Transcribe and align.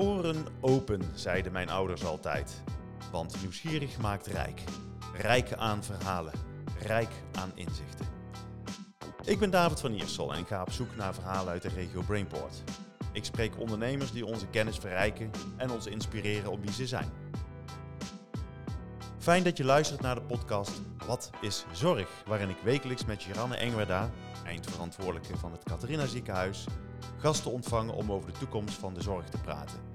Oren 0.00 0.46
open, 0.60 1.02
zeiden 1.14 1.52
mijn 1.52 1.70
ouders 1.70 2.04
altijd. 2.04 2.62
Want 3.12 3.36
nieuwsgierig 3.40 3.98
maakt 3.98 4.26
rijk. 4.26 4.60
Rijk 5.16 5.52
aan 5.52 5.84
verhalen, 5.84 6.32
rijk 6.78 7.08
aan 7.32 7.50
inzichten. 7.54 8.06
Ik 9.24 9.38
ben 9.38 9.50
David 9.50 9.80
van 9.80 9.92
Iersel 9.92 10.34
en 10.34 10.46
ga 10.46 10.62
op 10.62 10.70
zoek 10.70 10.96
naar 10.96 11.14
verhalen 11.14 11.52
uit 11.52 11.62
de 11.62 11.68
regio 11.68 12.02
Brainport. 12.02 12.62
Ik 13.12 13.24
spreek 13.24 13.58
ondernemers 13.58 14.12
die 14.12 14.26
onze 14.26 14.46
kennis 14.46 14.76
verrijken 14.76 15.30
en 15.56 15.70
ons 15.70 15.86
inspireren 15.86 16.50
op 16.50 16.62
wie 16.62 16.72
ze 16.72 16.86
zijn. 16.86 17.10
Fijn 19.18 19.42
dat 19.42 19.56
je 19.56 19.64
luistert 19.64 20.00
naar 20.00 20.14
de 20.14 20.22
podcast 20.22 20.80
Wat 21.06 21.30
is 21.40 21.64
Zorg? 21.72 22.08
Waarin 22.26 22.48
ik 22.48 22.58
wekelijks 22.62 23.04
met 23.04 23.22
Giranne 23.22 23.56
Engwerda, 23.56 24.10
eindverantwoordelijke 24.44 25.36
van 25.36 25.52
het 25.52 25.62
Catharina 25.62 26.06
Ziekenhuis, 26.06 26.66
gasten 27.16 27.50
ontvang 27.50 27.90
om 27.90 28.12
over 28.12 28.32
de 28.32 28.38
toekomst 28.38 28.74
van 28.74 28.94
de 28.94 29.02
zorg 29.02 29.28
te 29.28 29.38
praten. 29.38 29.89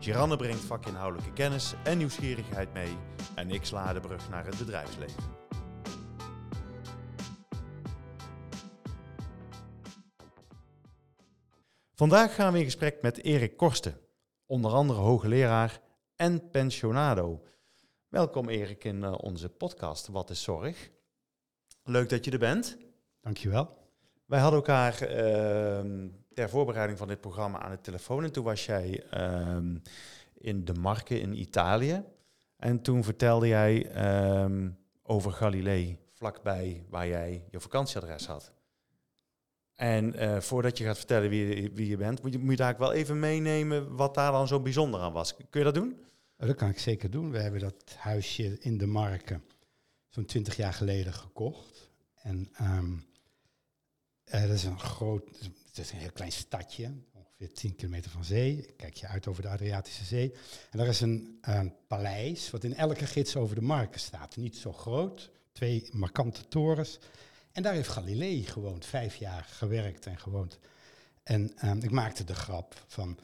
Giranne 0.00 0.36
brengt 0.36 0.60
vakinhoudelijke 0.60 1.32
kennis 1.32 1.74
en 1.84 1.98
nieuwsgierigheid 1.98 2.72
mee 2.72 2.96
en 3.34 3.50
ik 3.50 3.64
sla 3.64 3.92
de 3.92 4.00
brug 4.00 4.28
naar 4.30 4.44
het 4.44 4.58
bedrijfsleven. 4.58 5.22
Vandaag 11.94 12.34
gaan 12.34 12.52
we 12.52 12.58
in 12.58 12.64
gesprek 12.64 13.02
met 13.02 13.22
Erik 13.22 13.56
Korsten, 13.56 14.00
onder 14.46 14.70
andere 14.70 15.00
hoogleraar 15.00 15.80
en 16.16 16.50
pensionado. 16.50 17.42
Welkom 18.08 18.48
Erik 18.48 18.84
in 18.84 19.02
uh, 19.02 19.14
onze 19.16 19.48
podcast 19.48 20.08
Wat 20.08 20.30
is 20.30 20.42
Zorg? 20.42 20.90
Leuk 21.82 22.08
dat 22.08 22.24
je 22.24 22.30
er 22.30 22.38
bent. 22.38 22.78
Dankjewel. 23.20 23.87
Wij 24.28 24.40
hadden 24.40 24.58
elkaar 24.58 25.02
uh, 25.02 26.08
ter 26.34 26.48
voorbereiding 26.48 26.98
van 26.98 27.08
dit 27.08 27.20
programma 27.20 27.58
aan 27.58 27.70
de 27.70 27.80
telefoon 27.80 28.24
en 28.24 28.32
toen 28.32 28.44
was 28.44 28.66
jij 28.66 29.04
uh, 29.14 29.56
in 30.34 30.64
de 30.64 30.74
Marken 30.74 31.20
in 31.20 31.40
Italië. 31.40 32.04
En 32.56 32.82
toen 32.82 33.04
vertelde 33.04 33.46
jij 33.48 33.90
ehm, 33.90 34.70
over 35.02 35.32
Galilei, 35.32 35.98
vlakbij 36.12 36.84
waar 36.88 37.06
jij 37.06 37.44
je 37.50 37.60
vakantieadres 37.60 38.26
had. 38.26 38.52
En 39.74 40.22
uh, 40.22 40.40
voordat 40.40 40.78
je 40.78 40.84
gaat 40.84 40.98
vertellen 40.98 41.30
wie, 41.30 41.70
wie 41.74 41.88
je 41.88 41.96
bent, 41.96 42.22
moet 42.22 42.32
je, 42.32 42.38
moet 42.38 42.50
je 42.50 42.56
daar 42.56 42.78
wel 42.78 42.92
even 42.92 43.18
meenemen 43.18 43.96
wat 43.96 44.14
daar 44.14 44.32
dan 44.32 44.48
zo 44.48 44.60
bijzonder 44.60 45.00
aan 45.00 45.12
was. 45.12 45.36
Kun 45.36 45.60
je 45.60 45.64
dat 45.64 45.74
doen? 45.74 46.00
Dat 46.36 46.56
kan 46.56 46.68
ik 46.68 46.78
zeker 46.78 47.10
doen. 47.10 47.30
We 47.30 47.38
hebben 47.38 47.60
dat 47.60 47.94
huisje 47.98 48.58
in 48.60 48.78
de 48.78 48.86
Marken 48.86 49.44
zo'n 50.08 50.24
twintig 50.24 50.56
jaar 50.56 50.72
geleden 50.72 51.12
gekocht. 51.12 51.90
En 52.14 52.48
uh, 54.34 54.40
dat 54.40 54.50
is 54.50 54.64
een 54.64 54.80
groot, 54.80 55.22
het 55.66 55.78
is 55.78 55.92
een 55.92 55.98
heel 55.98 56.12
klein 56.12 56.32
stadje, 56.32 56.92
ongeveer 57.12 57.52
10 57.52 57.74
kilometer 57.74 58.10
van 58.10 58.24
zee. 58.24 58.72
Kijk 58.76 58.94
je 58.94 59.06
uit 59.06 59.26
over 59.26 59.42
de 59.42 59.48
Adriatische 59.48 60.04
Zee. 60.04 60.32
En 60.70 60.78
daar 60.78 60.86
is 60.86 61.00
een, 61.00 61.40
paleis 61.86 62.50
wat 62.50 62.64
in 62.64 62.74
elke 62.74 63.06
gids 63.06 63.36
over 63.36 63.54
de 63.54 63.62
Marken 63.62 64.00
staat. 64.00 64.36
Niet 64.36 64.56
zo 64.56 64.72
groot, 64.72 65.30
twee 65.52 65.88
markante 65.92 66.48
torens. 66.48 66.98
En 67.52 67.62
daar 67.62 67.74
heeft 67.74 67.88
Galilei 67.88 68.44
gewoond, 68.44 68.86
vijf 68.86 69.16
jaar 69.16 69.44
gewerkt 69.50 70.06
en 70.06 70.18
gewoond. 70.18 70.58
En 71.22 71.52
um, 71.64 71.82
ik 71.82 71.90
maakte 71.90 72.24
de 72.24 72.34
grap 72.34 72.84
van, 72.86 73.18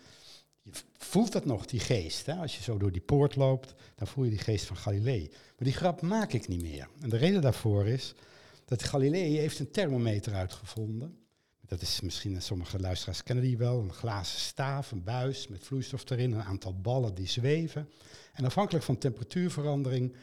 je 0.62 0.70
voelt 0.98 1.32
dat 1.32 1.44
nog, 1.44 1.66
die 1.66 1.80
geest. 1.80 2.27
Hè? 2.27 2.34
Als 2.34 2.56
je 2.56 2.62
zo 2.62 2.78
door 2.78 2.92
die 2.92 3.00
poort 3.00 3.36
loopt, 3.36 3.75
dan 3.94 4.06
voel 4.06 4.25
je 4.25 4.30
die 4.30 4.38
geest 4.38 4.64
van 4.64 4.77
Galilei. 4.77 5.28
Maar 5.30 5.55
die 5.58 5.72
grap 5.72 6.00
maak 6.00 6.32
ik 6.32 6.48
niet 6.48 6.62
meer. 6.62 6.88
En 7.00 7.08
de 7.08 7.16
reden 7.16 7.42
daarvoor 7.42 7.86
is 7.86 8.14
dat 8.65 8.83
Galilei 8.83 9.39
heeft 9.39 9.59
een 9.59 9.70
thermometer 9.70 10.34
uitgevonden. 10.34 11.19
Dat 11.67 11.83
is 11.83 12.01
misschien, 12.01 12.43
sommige 12.43 12.81
luisteraars 12.81 13.23
kennen 13.23 13.44
die 13.44 13.56
wel, 13.56 13.81
een 13.81 13.93
glazen 13.93 14.41
staaf, 14.41 14.91
een 14.91 15.05
buis 15.05 15.49
met 15.49 15.65
vloeistof 15.65 16.11
erin, 16.11 16.33
een 16.33 16.43
aantal 16.43 16.81
ballen 16.81 17.15
die 17.15 17.28
zweven. 17.28 17.88
En 18.33 18.44
afhankelijk 18.44 18.84
van 18.84 18.99
temperatuurverandering 18.99 20.16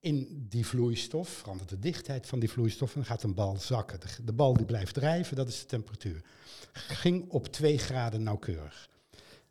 in 0.00 0.46
die 0.48 0.66
vloeistof, 0.66 1.28
verandert 1.28 1.68
de 1.68 1.78
dichtheid 1.78 2.26
van 2.26 2.38
die 2.38 2.50
vloeistof 2.50 2.96
en 2.96 3.04
gaat 3.04 3.22
een 3.22 3.34
bal 3.34 3.56
zakken. 3.56 4.00
De, 4.24 4.32
bal 4.32 4.54
die 4.54 4.66
blijft 4.66 4.94
drijven, 4.94 5.36
dat 5.36 5.48
is 5.48 5.60
de 5.60 5.66
temperatuur. 5.66 6.22
Ging 6.72 7.30
op 7.30 7.46
2 7.46 7.78
graden 7.78 8.22
nauwkeurig. 8.22 8.88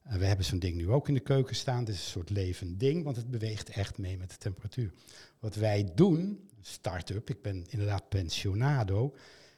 En 0.03 0.19
we 0.19 0.25
hebben 0.25 0.45
zo'n 0.45 0.59
ding 0.59 0.75
nu 0.75 0.89
ook 0.89 1.07
in 1.07 1.13
de 1.13 1.19
keuken 1.19 1.55
staan. 1.55 1.83
Dit 1.83 1.95
is 1.95 2.01
een 2.01 2.09
soort 2.09 2.29
levend 2.29 2.79
ding, 2.79 3.03
want 3.03 3.15
het 3.15 3.29
beweegt 3.31 3.69
echt 3.69 3.97
mee 3.97 4.17
met 4.17 4.29
de 4.29 4.37
temperatuur. 4.37 4.93
Wat 5.39 5.55
wij 5.55 5.91
doen, 5.95 6.49
start-up, 6.67 7.29
ik 7.29 7.41
ben 7.41 7.65
inderdaad 7.69 8.09
pensionado. 8.09 9.15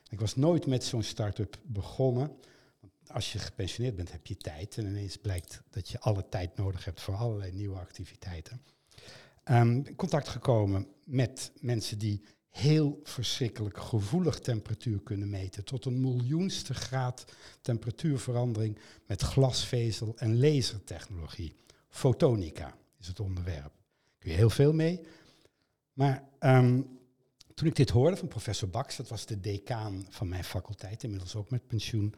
Ik 0.09 0.19
was 0.19 0.35
nooit 0.35 0.65
met 0.65 0.83
zo'n 0.83 1.03
start-up 1.03 1.59
begonnen. 1.63 2.31
Als 3.07 3.31
je 3.33 3.39
gepensioneerd 3.39 3.95
bent, 3.95 4.11
heb 4.11 4.27
je 4.27 4.37
tijd. 4.37 4.77
En 4.77 4.85
ineens 4.85 5.17
blijkt 5.17 5.61
dat 5.69 5.89
je 5.89 5.99
alle 5.99 6.29
tijd 6.29 6.57
nodig 6.57 6.85
hebt 6.85 7.01
voor 7.01 7.15
allerlei 7.15 7.51
nieuwe 7.51 7.79
activiteiten. 7.79 8.61
Um, 9.45 9.95
contact 9.95 10.27
gekomen 10.27 10.87
met 11.05 11.51
mensen 11.59 11.97
die 11.97 12.23
heel 12.49 12.99
verschrikkelijk 13.03 13.77
gevoelig 13.77 14.39
temperatuur 14.39 15.01
kunnen 15.01 15.29
meten. 15.29 15.65
Tot 15.65 15.85
een 15.85 16.01
miljoenste 16.01 16.73
graad 16.73 17.25
temperatuurverandering 17.61 18.79
met 19.05 19.21
glasvezel 19.21 20.13
en 20.17 20.39
lasertechnologie. 20.39 21.55
Fotonica 21.87 22.77
is 22.99 23.07
het 23.07 23.19
onderwerp. 23.19 23.71
Kun 24.17 24.31
je 24.31 24.37
heel 24.37 24.49
veel 24.49 24.73
mee. 24.73 25.01
Maar 25.93 26.23
um, 26.39 26.98
toen 27.59 27.67
ik 27.67 27.75
dit 27.75 27.89
hoorde 27.89 28.17
van 28.17 28.27
professor 28.27 28.69
Bax, 28.69 28.95
dat 28.95 29.07
was 29.07 29.25
de 29.25 29.39
decaan 29.39 30.07
van 30.09 30.27
mijn 30.27 30.43
faculteit, 30.43 31.03
inmiddels 31.03 31.35
ook 31.35 31.49
met 31.49 31.67
pensioen, 31.67 32.13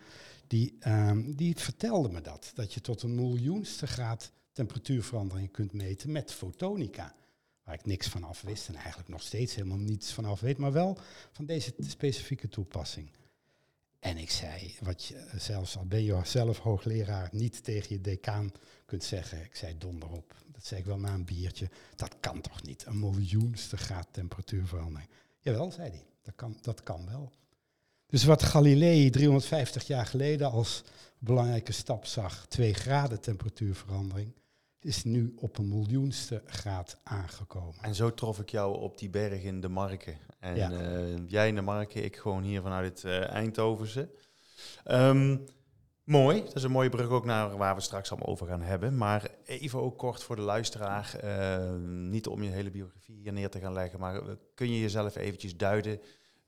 die, 0.47 0.77
um, 0.87 1.35
die 1.35 1.55
vertelde 1.57 2.09
me 2.09 2.21
dat. 2.21 2.51
Dat 2.53 2.73
je 2.73 2.81
tot 2.81 3.01
een 3.01 3.15
miljoenste 3.15 3.87
graad 3.87 4.31
temperatuurverandering 4.51 5.51
kunt 5.51 5.73
meten 5.73 6.11
met 6.11 6.31
fotonica 6.31 7.15
waar 7.63 7.73
ik 7.73 7.85
niks 7.85 8.07
van 8.07 8.23
af 8.23 8.41
wist 8.41 8.67
en 8.67 8.75
eigenlijk 8.75 9.09
nog 9.09 9.21
steeds 9.21 9.55
helemaal 9.55 9.77
niets 9.77 10.11
van 10.11 10.25
af 10.25 10.39
weet, 10.39 10.57
maar 10.57 10.71
wel 10.71 10.97
van 11.31 11.45
deze 11.45 11.73
specifieke 11.79 12.47
toepassing. 12.47 13.11
En 13.99 14.17
ik 14.17 14.31
zei, 14.31 14.75
wat 14.79 15.05
je 15.05 15.27
zelfs 15.37 15.77
al 15.77 15.85
ben 15.85 16.03
je 16.03 16.19
zelf 16.23 16.57
hoogleraar 16.57 17.29
niet 17.31 17.63
tegen 17.63 17.95
je 17.95 18.01
decaan 18.01 18.51
kunt 18.85 19.03
zeggen, 19.03 19.43
ik 19.43 19.55
zei 19.55 19.77
donder 19.77 20.09
op. 20.09 20.35
Dat 20.51 20.65
zei 20.65 20.79
ik 20.79 20.85
wel 20.85 20.99
na 20.99 21.13
een 21.13 21.25
biertje. 21.25 21.69
Dat 21.95 22.15
kan 22.19 22.41
toch 22.41 22.63
niet, 22.63 22.85
een 22.85 22.99
miljoenste 22.99 23.77
graad 23.77 24.07
temperatuurverandering. 24.11 25.09
Jawel, 25.41 25.71
zei 25.71 25.89
hij, 25.89 26.05
dat 26.21 26.35
kan, 26.35 26.57
dat 26.61 26.83
kan 26.83 27.05
wel. 27.09 27.31
Dus 28.07 28.23
wat 28.23 28.43
Galilei 28.43 29.09
350 29.09 29.87
jaar 29.87 30.05
geleden 30.05 30.51
als 30.51 30.83
belangrijke 31.19 31.71
stap 31.71 32.05
zag, 32.05 32.45
2 32.47 32.73
graden 32.73 33.21
temperatuurverandering, 33.21 34.33
is 34.79 35.03
nu 35.03 35.33
op 35.35 35.57
een 35.57 35.69
miljoenste 35.69 36.41
graad 36.45 36.97
aangekomen. 37.03 37.81
En 37.81 37.95
zo 37.95 38.13
trof 38.13 38.39
ik 38.39 38.49
jou 38.49 38.79
op 38.79 38.97
die 38.97 39.09
berg 39.09 39.43
in 39.43 39.61
de 39.61 39.69
Marken. 39.69 40.17
En 40.39 40.55
ja. 40.55 40.71
uh, 40.71 41.17
jij 41.27 41.47
in 41.47 41.55
de 41.55 41.61
Marken, 41.61 42.03
ik 42.03 42.15
gewoon 42.15 42.43
hier 42.43 42.61
vanuit 42.61 43.01
het 43.01 43.03
uh, 43.03 43.29
Eindhovense. 43.29 44.09
Um, 44.85 45.45
mooi, 46.03 46.43
dat 46.43 46.55
is 46.55 46.63
een 46.63 46.71
mooie 46.71 46.89
brug 46.89 47.09
ook 47.09 47.25
naar 47.25 47.57
waar 47.57 47.75
we 47.75 47.81
straks 47.81 48.11
allemaal 48.11 48.29
over 48.29 48.47
gaan 48.47 48.61
hebben. 48.61 48.97
Maar 48.97 49.29
even 49.45 49.81
ook 49.81 49.97
kort 49.97 50.23
voor 50.23 50.35
de 50.35 50.41
luisteraar, 50.41 51.15
uh, 51.23 51.75
niet 52.09 52.27
om 52.27 52.43
je 52.43 52.49
hele 52.49 52.71
biografie 52.71 53.15
hier 53.15 53.33
neer 53.33 53.49
te 53.49 53.59
gaan 53.59 53.73
leggen, 53.73 53.99
maar 53.99 54.21
kun 54.55 54.73
je 54.73 54.79
jezelf 54.79 55.15
eventjes 55.15 55.57
duiden 55.57 55.99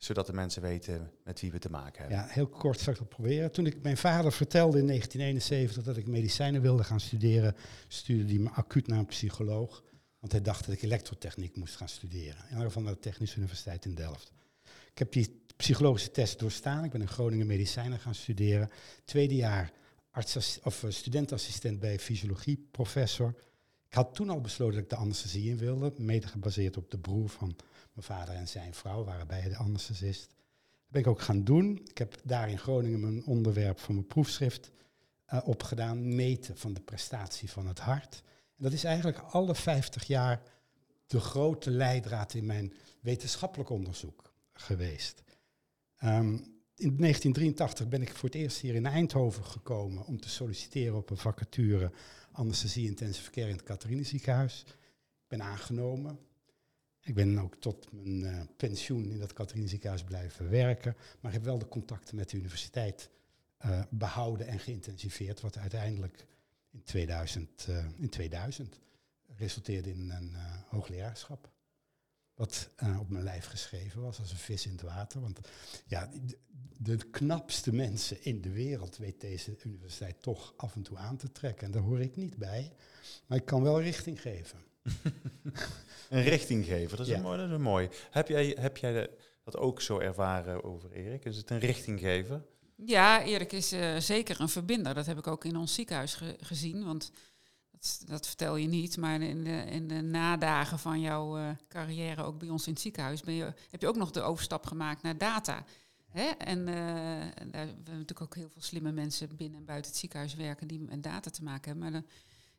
zodat 0.04 0.26
de 0.26 0.34
mensen 0.34 0.62
weten 0.62 1.12
met 1.24 1.42
wie 1.42 1.52
we 1.52 1.60
te 1.60 1.70
maken 1.70 2.00
hebben. 2.00 2.18
Ja, 2.18 2.26
heel 2.28 2.48
kort 2.48 2.80
zal 2.80 2.94
ik 2.94 3.00
dat 3.00 3.10
proberen. 3.10 3.52
Toen 3.52 3.66
ik 3.66 3.82
mijn 3.82 3.98
vader 3.98 4.32
vertelde 4.32 4.80
in 4.80 4.88
1971 4.88 5.84
dat 5.84 5.98
ik 5.98 6.08
medicijnen 6.08 6.62
wilde 6.62 6.84
gaan 6.84 7.00
studeren, 7.00 7.56
stuurde 7.88 8.34
hij 8.34 8.42
me 8.42 8.50
acuut 8.50 8.88
naar 8.88 9.00
een 9.00 9.06
psycholoog. 9.06 9.84
Want 10.20 10.32
hij 10.32 10.42
dacht 10.42 10.66
dat 10.66 10.76
ik 10.76 10.82
elektrotechniek 10.82 11.56
moest 11.56 11.76
gaan 11.76 11.90
studeren. 11.90 12.46
In 12.50 12.58
ieder 12.58 12.82
naar 12.82 12.94
de 12.94 13.00
Technische 13.00 13.38
Universiteit 13.38 13.86
in 13.86 13.96
Delft. 13.96 14.32
Ik 14.92 14.98
heb 14.98 15.12
die 15.12 15.43
psychologische 15.64 16.12
test 16.12 16.40
doorstaan. 16.40 16.84
Ik 16.84 16.92
ben 16.92 17.02
in 17.02 17.08
Groningen 17.08 17.48
medicijnen 17.48 18.00
gaan 18.00 18.16
studeren. 18.16 18.70
Tweede 19.06 19.36
jaar 19.36 19.72
arts 20.12 20.60
of 20.64 20.86
studentassistent 20.88 21.80
bij 21.80 22.00
fysiologie, 22.00 22.68
professor. 22.72 23.36
Ik 23.88 23.94
had 23.94 24.16
toen 24.16 24.30
al 24.30 24.42
besloten 24.42 24.74
dat 24.74 24.84
ik 24.84 24.90
de 24.90 24.96
anesthesie 24.96 25.50
in 25.50 25.58
wilde, 25.58 25.94
mede 25.98 26.28
gebaseerd 26.28 26.78
op 26.78 26.92
de 26.92 26.98
broer 26.98 27.30
van 27.30 27.56
mijn 27.94 28.06
vader 28.06 28.36
en 28.36 28.48
zijn 28.48 28.74
vrouw 28.74 29.04
waren 29.04 29.28
beide 29.28 29.50
de 29.50 29.56
anesthesist. 29.56 30.28
Dat 30.28 30.90
ben 30.90 31.02
ik 31.02 31.08
ook 31.08 31.22
gaan 31.22 31.44
doen. 31.44 31.82
Ik 31.90 31.98
heb 31.98 32.16
daar 32.24 32.50
in 32.50 32.60
Groningen 32.60 33.00
mijn 33.00 33.26
onderwerp 33.26 33.80
voor 33.80 33.94
mijn 33.94 34.08
proefschrift 34.08 34.72
uh, 35.34 35.48
opgedaan. 35.48 36.16
Meten 36.16 36.58
van 36.58 36.74
de 36.74 36.82
prestatie 36.82 37.52
van 37.52 37.68
het 37.68 37.80
hart. 37.80 38.24
En 38.58 38.64
dat 38.64 38.74
is 38.74 38.84
eigenlijk 38.84 39.18
alle 39.18 39.56
50 39.56 40.04
jaar 40.04 40.42
de 41.08 41.20
grote 41.20 41.72
leidraad 41.72 42.34
in 42.34 42.46
mijn 42.46 42.74
wetenschappelijk 43.00 43.70
onderzoek 43.70 44.34
geweest. 44.54 45.24
Um, 46.06 46.52
in 46.76 46.98
1983 46.98 47.88
ben 47.88 48.02
ik 48.02 48.16
voor 48.16 48.30
het 48.30 48.38
eerst 48.38 48.58
hier 48.58 48.76
in 48.76 48.86
Eindhoven 48.86 49.44
gekomen 49.44 50.06
om 50.06 50.20
te 50.20 50.30
solliciteren 50.30 50.98
op 50.98 51.10
een 51.10 51.18
vacature 51.18 51.92
anesthesie 52.32 52.88
intensive 52.88 53.32
care 53.32 53.48
in 53.48 53.56
het 53.56 53.64
Catharine 53.64 54.04
ziekenhuis. 54.04 54.64
Ik 54.68 55.28
ben 55.28 55.42
aangenomen. 55.42 56.20
Ik 57.02 57.14
ben 57.14 57.38
ook 57.38 57.56
tot 57.56 57.92
mijn 57.92 58.20
uh, 58.20 58.42
pensioen 58.58 59.12
in 59.12 59.20
dat 59.20 59.34
Catharine 59.34 59.68
ziekenhuis 59.68 60.04
blijven 60.04 60.50
werken. 60.50 60.96
Maar 61.20 61.32
ik 61.32 61.38
heb 61.38 61.46
wel 61.46 61.58
de 61.58 61.68
contacten 61.68 62.16
met 62.16 62.30
de 62.30 62.38
universiteit 62.38 63.10
uh, 63.66 63.82
behouden 63.90 64.48
en 64.48 64.60
geïntensiveerd. 64.60 65.42
Wat 65.42 65.58
uiteindelijk 65.58 66.26
in 66.72 66.84
2000. 66.84 67.66
eh, 67.68 67.86
in 67.96 68.10
2000 68.10 68.80
resulteerde 69.36 69.90
in 69.90 70.10
een 70.10 70.34
eh, 70.34 70.62
hoogleraarschap. 70.68 71.53
Wat 72.44 72.70
eh, 72.76 73.00
op 73.00 73.10
mijn 73.10 73.24
lijf 73.24 73.46
geschreven 73.46 74.02
was 74.02 74.20
als 74.20 74.32
een 74.32 74.38
vis 74.38 74.66
in 74.66 74.72
het 74.72 74.82
water. 74.82 75.22
Want 75.22 75.40
ja, 75.86 76.10
de, 76.26 76.38
de 76.78 76.98
knapste 77.12 77.74
mensen 77.74 78.24
in 78.24 78.42
de 78.42 78.50
wereld 78.52 78.98
weet 78.98 79.22
deze 79.22 79.56
universiteit 79.66 80.22
toch 80.22 80.54
af 80.58 80.76
en 80.76 80.82
toe 80.82 80.98
aan 80.98 81.18
te 81.18 81.32
trekken. 81.32 81.66
En 81.66 81.72
daar 81.72 81.82
hoor 81.82 82.00
ik 82.02 82.16
niet 82.16 82.38
bij. 82.38 82.72
Maar 83.28 83.38
ik 83.38 83.46
kan 83.46 83.64
wel 83.64 83.82
richting 83.82 84.22
geven. 84.22 84.58
Een 86.10 86.24
richting 86.24 86.66
geven, 86.66 86.98
dat 86.98 87.06
is, 87.06 87.12
Ja. 87.12 87.18
een, 87.18 87.24
mooi, 87.24 87.38
dat 87.38 87.48
is 87.48 87.54
een 87.54 87.62
mooi. 87.62 87.90
Heb 88.12 88.28
jij, 88.28 88.58
heb 88.60 88.78
jij 88.78 88.92
de- 88.94 89.18
dat 89.44 89.58
ook 89.58 89.82
zo 89.82 90.00
ervaren 90.00 90.64
over 90.64 90.92
Erik? 90.92 91.26
Is 91.26 91.38
het 91.38 91.50
een 91.50 91.60
richting 91.60 92.00
geven? 92.00 92.46
Ja, 92.76 93.24
Erik 93.24 93.52
is 93.52 93.72
eh, 93.72 93.98
zeker 93.98 94.42
een 94.42 94.50
verbinder. 94.50 94.94
Dat 94.94 95.06
heb 95.06 95.18
ik 95.18 95.28
ook 95.28 95.46
in 95.46 95.56
ons 95.56 95.74
ziekenhuis 95.74 96.14
ge- 96.16 96.36
gezien. 96.40 96.84
Want 96.86 97.12
dat, 98.06 98.28
vertel 98.28 98.56
je 98.56 98.68
niet. 98.68 98.98
Maar 98.98 99.22
in 99.22 99.44
de, 99.44 99.64
in 99.66 99.88
de 99.88 100.02
nadagen 100.02 100.80
van 100.80 101.00
jouw 101.00 101.38
eh, 101.38 101.50
carrière, 101.68 102.24
ook 102.24 102.40
bij 102.40 102.50
ons 102.50 102.68
in 102.68 102.74
het 102.74 102.82
ziekenhuis, 102.82 103.22
ben 103.22 103.34
je, 103.34 103.54
heb 103.70 103.82
je 103.82 103.88
ook 103.88 103.96
nog 103.96 104.12
de 104.12 104.22
overstap 104.22 104.66
gemaakt 104.66 105.02
naar 105.02 105.18
data. 105.18 105.66
Hè? 106.10 106.26
En 106.26 106.68
en 106.68 107.52
daar, 107.52 107.66
hebben 107.66 107.84
natuurlijk 107.84 108.22
ook 108.22 108.36
heel 108.36 108.50
veel 108.50 108.62
slimme 108.62 108.92
mensen 108.92 109.36
binnen 109.36 109.60
en 109.60 109.66
buiten 109.66 109.92
het 109.92 110.00
ziekenhuis 110.00 110.36
werken 110.36 110.68
die 110.68 110.80
met 110.80 111.04
data 111.04 111.30
te 111.30 111.44
maken 111.44 111.72
hebben. 111.72 111.92
Maar 111.92 112.02
de, 112.02 112.08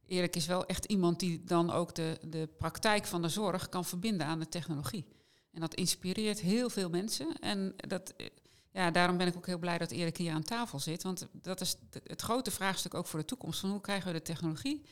Erik 0.07 0.37
is 0.37 0.47
wel 0.47 0.67
echt 0.67 0.85
iemand 0.85 1.21
die 1.21 1.45
dan 1.45 1.71
ook 1.71 1.95
de, 1.95 2.19
de 2.23 2.49
praktijk 2.59 3.07
van 3.07 3.23
de 3.23 3.29
zorg 3.29 3.69
kan 3.69 3.85
verbinden 3.85 4.27
aan 4.27 4.39
de 4.39 4.49
technologie. 4.49 5.07
En 5.53 5.61
dat 5.61 5.75
inspireert 5.75 6.41
heel 6.41 6.71
veel 6.71 6.89
mensen. 6.89 7.39
En 7.41 7.75
dat, 7.77 8.13
eh, 8.17 8.27
ja, 8.71 8.91
daarom 8.91 9.17
ben 9.17 9.27
ik 9.27 9.37
ook 9.37 9.47
heel 9.47 9.59
blij 9.59 9.79
dat 9.79 9.91
Erik 9.91 10.17
hier 10.17 10.33
aan 10.33 10.43
tafel 10.43 10.79
zit. 10.79 11.03
Want 11.03 11.27
dat 11.33 11.61
is 11.61 11.77
het 12.05 12.23
grote 12.23 12.51
vraagstuk 12.51 12.95
ook 12.95 13.07
voor 13.07 13.19
de 13.19 13.25
toekomst. 13.25 13.61
Van 13.61 13.71
hoe 13.71 13.81
krijgen 13.81 14.07
we 14.07 14.19
de 14.19 14.25
technologie 14.25 14.85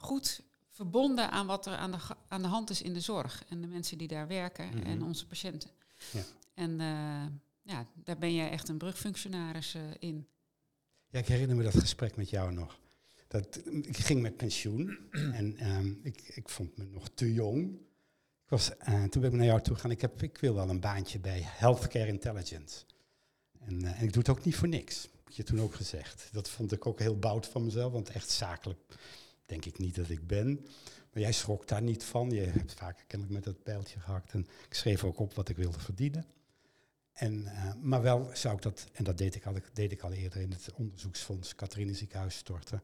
goed 0.00 0.42
verbonden 0.70 1.30
aan 1.30 1.46
wat 1.46 1.66
er 1.66 1.76
aan 1.76 1.90
de, 1.90 1.98
aan 2.28 2.42
de 2.42 2.48
hand 2.48 2.70
is 2.70 2.82
in 2.82 2.94
de 2.94 3.00
zorg. 3.00 3.44
En 3.48 3.60
de 3.60 3.66
mensen 3.66 3.98
die 3.98 4.08
daar 4.08 4.26
werken 4.28 4.66
Mhm. 4.66 4.86
en 4.86 5.02
onze 5.02 5.26
patiënten. 5.26 5.70
Ja. 6.12 6.22
En 6.54 6.80
eh, 6.80 7.26
ja, 7.62 7.86
daar 7.94 8.18
ben 8.18 8.34
jij 8.34 8.50
echt 8.50 8.68
een 8.68 8.78
brugfunctionaris 8.78 9.74
eh, 9.74 9.82
in. 9.98 10.26
Ja, 11.08 11.18
ik 11.18 11.26
herinner 11.26 11.56
me 11.56 11.62
dat 11.62 11.74
gesprek 11.78 12.16
met 12.16 12.30
jou 12.30 12.52
nog. 12.52 12.78
Dat, 13.28 13.60
ik 13.82 13.96
ging 13.96 14.20
met 14.22 14.36
pensioen 14.36 14.98
en 15.40 15.56
ehm, 15.56 15.92
ik, 16.02 16.20
ik 16.34 16.48
vond 16.48 16.76
me 16.76 16.84
nog 16.84 17.08
te 17.14 17.32
jong. 17.32 17.74
Ik 18.44 18.48
was, 18.56 18.76
eh, 18.76 19.04
toen 19.04 19.22
ben 19.22 19.30
ik 19.30 19.36
naar 19.36 19.46
jou 19.46 19.60
toe 19.62 19.74
gegaan. 19.74 19.90
Ik, 19.90 20.00
heb, 20.00 20.22
ik 20.22 20.38
wil 20.38 20.54
wel 20.54 20.68
een 20.68 20.80
baantje 20.80 21.18
bij 21.18 21.40
Healthcare 21.44 22.06
Intelligence. 22.06 22.84
En, 23.60 23.84
en 23.84 24.04
ik 24.04 24.12
doe 24.12 24.22
het 24.22 24.28
ook 24.28 24.44
niet 24.44 24.56
voor 24.56 24.68
niks. 24.68 25.02
Heb 25.02 25.32
je 25.32 25.42
toen 25.42 25.60
ook 25.60 25.74
gezegd. 25.74 26.28
Dat 26.32 26.48
vond 26.48 26.72
ik 26.72 26.86
ook 26.86 26.98
heel 26.98 27.18
bout 27.18 27.46
van 27.46 27.64
mezelf, 27.64 27.92
want 27.92 28.10
echt 28.10 28.30
zakelijk 28.30 28.78
denk 29.50 29.64
ik 29.64 29.78
niet 29.78 29.94
dat 29.94 30.08
ik 30.08 30.26
ben. 30.26 30.66
Maar 31.12 31.22
jij 31.22 31.32
schrok 31.32 31.68
daar 31.68 31.82
niet 31.82 32.04
van. 32.04 32.30
Je 32.30 32.40
hebt 32.40 32.74
vaak 32.74 33.04
kennelijk 33.06 33.36
met 33.36 33.44
dat 33.44 33.62
pijltje 33.62 34.00
gehakt. 34.00 34.32
En 34.32 34.46
ik 34.68 34.74
schreef 34.74 35.04
ook 35.04 35.18
op 35.18 35.34
wat 35.34 35.48
ik 35.48 35.56
wilde 35.56 35.80
verdienen. 35.80 36.24
En, 37.12 37.46
eh, 37.46 37.74
maar 37.80 38.02
wel 38.02 38.30
zou 38.32 38.56
ik 38.56 38.62
dat, 38.62 38.86
en 38.92 39.04
dat 39.04 39.18
deed 39.18 39.34
ik, 39.34 39.46
al, 39.46 39.54
deed 39.72 39.92
ik 39.92 40.02
al 40.02 40.12
eerder 40.12 40.40
in 40.40 40.50
het 40.50 40.68
onderzoeksfonds 40.74 41.54
Catharine 41.54 41.94
Ziekenhuis 41.94 42.36
storten. 42.36 42.82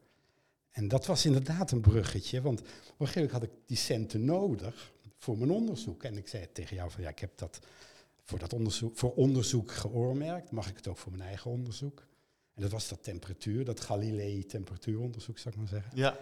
En 0.71 0.89
dat 0.89 1.07
was 1.07 1.25
inderdaad 1.25 1.71
een 1.71 1.81
bruggetje, 1.81 2.43
want 2.43 2.61
op 2.61 2.67
een 2.67 3.07
gegeven 3.07 3.23
moment 3.23 3.33
had 3.33 3.43
ik 3.43 3.51
die 3.67 3.77
centen 3.77 4.25
nodig 4.25 4.93
voor 5.19 5.39
mijn 5.39 5.51
onderzoek. 5.51 6.03
En 6.03 6.17
ik 6.17 6.29
zei 6.29 6.53
tegen 6.53 6.77
jou 6.77 6.91
van 6.91 7.03
ja, 7.03 7.09
ik 7.09 7.19
heb 7.19 7.39
dat 7.39 7.59
voor, 8.25 8.39
dat 8.39 8.53
onderzoek, 8.53 8.97
voor 8.99 9.15
onderzoek 9.15 9.73
geoormerkt. 9.73 10.51
Mag 10.51 10.69
ik 10.69 10.77
het 10.77 10.89
ook 10.89 10.99
voor 10.99 11.13
mijn 11.13 11.29
eigen 11.29 11.51
onderzoek? 11.51 12.07
En 12.55 12.63
dat 12.63 12.71
was 12.71 12.89
dat 12.89 13.03
temperatuur, 13.03 13.65
dat 13.65 13.81
Galilei-temperatuuronderzoek, 13.81 15.39
zou 15.39 15.55
ik 15.55 15.61
maar 15.61 15.71
zeggen. 15.71 15.91
Ja. 15.95 16.19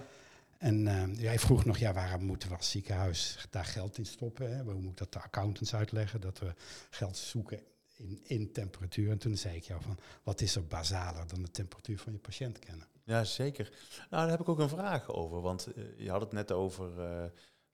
En 0.59 1.15
jij 1.15 1.39
vroeg 1.39 1.65
nog, 1.65 1.79
ja, 1.79 1.93
waarom 1.93 2.25
moeten 2.25 2.49
we 2.49 2.56
als 2.56 2.71
ziekenhuis 2.71 3.47
daar 3.51 3.65
geld 3.65 3.99
in 3.99 4.06
stoppen? 4.06 4.56
Hè? 4.56 4.62
Hoe 4.62 4.75
moet 4.75 4.91
ik 4.91 4.97
dat 4.97 5.12
de 5.12 5.21
accountants 5.21 5.75
uitleggen? 5.75 6.21
Dat 6.21 6.39
we 6.39 6.55
geld 6.91 7.17
zoeken 7.17 7.61
in, 7.97 8.21
in 8.23 8.53
temperatuur. 8.53 9.11
En 9.11 9.19
toen 9.19 9.37
zei 9.37 9.56
ik 9.56 9.65
jou 9.65 9.83
van, 9.83 9.99
wat 10.23 10.41
is 10.41 10.56
er 10.56 10.67
basaler 10.67 11.27
dan 11.27 11.43
de 11.43 11.51
temperatuur 11.51 11.99
van 11.99 12.12
je 12.12 12.19
patiënt 12.19 12.59
kennen? 12.59 12.87
Ja, 13.05 13.25
zeker. 13.25 13.73
Nou, 14.11 14.23
daar 14.23 14.31
heb 14.31 14.41
ik 14.41 14.49
ook 14.49 14.59
een 14.59 14.69
vraag 14.69 15.09
over. 15.09 15.41
Want 15.41 15.67
eh, 15.67 15.85
je 15.97 16.11
had 16.11 16.21
het 16.21 16.33
net 16.33 16.53
over 16.53 17.01
eh, 17.01 17.25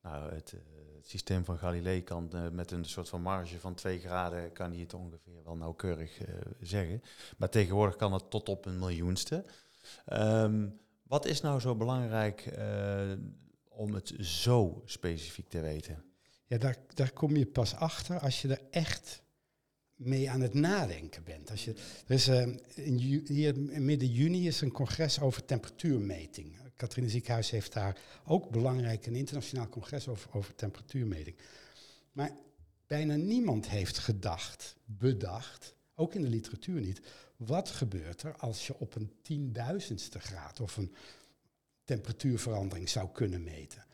nou, 0.03 0.35
het, 0.35 0.53
eh, 0.53 0.61
het 0.97 1.09
systeem 1.09 1.45
van 1.45 1.59
Galilei 1.59 2.03
kan 2.05 2.31
met 2.53 2.71
een 2.71 2.85
soort 2.85 3.09
van 3.09 3.23
marge 3.23 3.61
van 3.61 3.75
2 3.75 3.99
graden 3.99 4.53
kan 4.53 4.71
hij 4.71 4.81
het 4.81 4.95
ongeveer 4.95 5.45
wel 5.45 5.57
nauwkeurig 5.57 6.21
zeggen. 6.61 7.03
Maar 7.37 7.49
tegenwoordig 7.49 7.97
kan 7.97 8.13
het 8.13 8.31
tot 8.31 8.49
op 8.49 8.67
een 8.67 8.79
miljoenste. 8.79 9.45
Ehm, 10.05 10.69
wat 11.11 11.27
is 11.27 11.41
nou 11.41 11.61
zo 11.61 11.75
belangrijk 11.75 12.47
eh, 12.47 13.13
om 13.69 13.95
het 13.95 14.13
zo 14.19 14.83
specifiek 14.85 15.49
te 15.49 15.61
weten? 15.61 16.05
Ja, 16.47 16.59
daar, 16.59 16.77
daar 16.95 17.13
kom 17.13 17.37
je 17.37 17.47
pas 17.47 17.75
achter 17.75 18.19
als 18.19 18.43
je 18.43 18.49
er 18.49 18.63
echt 18.71 19.23
mee 19.95 20.31
aan 20.31 20.41
het 20.41 20.55
nadenken 20.55 21.25
bent. 21.25 21.51
Als 21.51 21.65
je, 21.65 21.75
er 22.07 22.15
is, 22.15 22.29
eh, 22.29 22.47
in 22.75 22.97
hier 23.27 23.71
in 23.71 23.85
midden 23.85 24.09
juni 24.09 24.47
is 24.47 24.61
een 24.61 24.73
congres 24.73 25.21
over 25.21 25.45
temperatuurmeting. 25.45 26.57
Catharine 26.77 27.11
Ziekenhuis 27.11 27.51
heeft 27.51 27.73
daar 27.73 27.99
ook 28.25 28.51
belangrijk 28.51 29.07
een 29.07 29.17
internationaal 29.17 29.69
congres 29.69 30.09
over, 30.09 30.31
over 30.33 30.55
temperatuurmeting. 30.55 31.37
Maar 32.13 32.33
bijna 32.87 33.15
niemand 33.15 33.69
heeft 33.69 33.99
gedacht, 33.99 34.77
bedacht, 34.85 35.75
ook 36.01 36.15
in 36.15 36.23
de 36.23 36.29
literatuur 36.29 36.81
niet, 36.81 37.01
wat 37.37 37.69
gebeurt 37.69 38.23
er 38.23 38.37
als 38.37 38.67
je 38.67 38.79
op 38.79 38.95
een 38.95 39.13
tienduizendste 39.23 40.19
graad 40.19 40.61
of 40.61 40.77
een 40.77 40.95
temperatuurverandering 41.85 42.89
zou 42.89 43.09
kunnen 43.13 43.43
meten. 43.43 43.85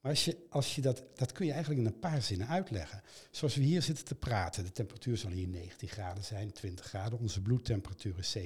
Maar 0.00 0.10
als 0.10 0.24
je, 0.24 0.46
als 0.50 0.74
je 0.74 0.80
dat, 0.80 1.02
dat 1.14 1.32
kun 1.32 1.46
je 1.46 1.52
eigenlijk 1.52 1.80
in 1.80 1.86
een 1.86 1.98
paar 1.98 2.22
zinnen 2.22 2.48
uitleggen. 2.48 3.02
Zoals 3.30 3.54
we 3.54 3.62
hier 3.62 3.82
zitten 3.82 4.04
te 4.04 4.14
praten, 4.14 4.64
de 4.64 4.72
temperatuur 4.72 5.16
zal 5.16 5.30
hier 5.30 5.48
19 5.48 5.88
graden 5.88 6.24
zijn, 6.24 6.52
20 6.52 6.86
graden. 6.86 7.18
Onze 7.18 7.42
bloedtemperatuur 7.42 8.18
is 8.18 8.38
37,5. 8.38 8.42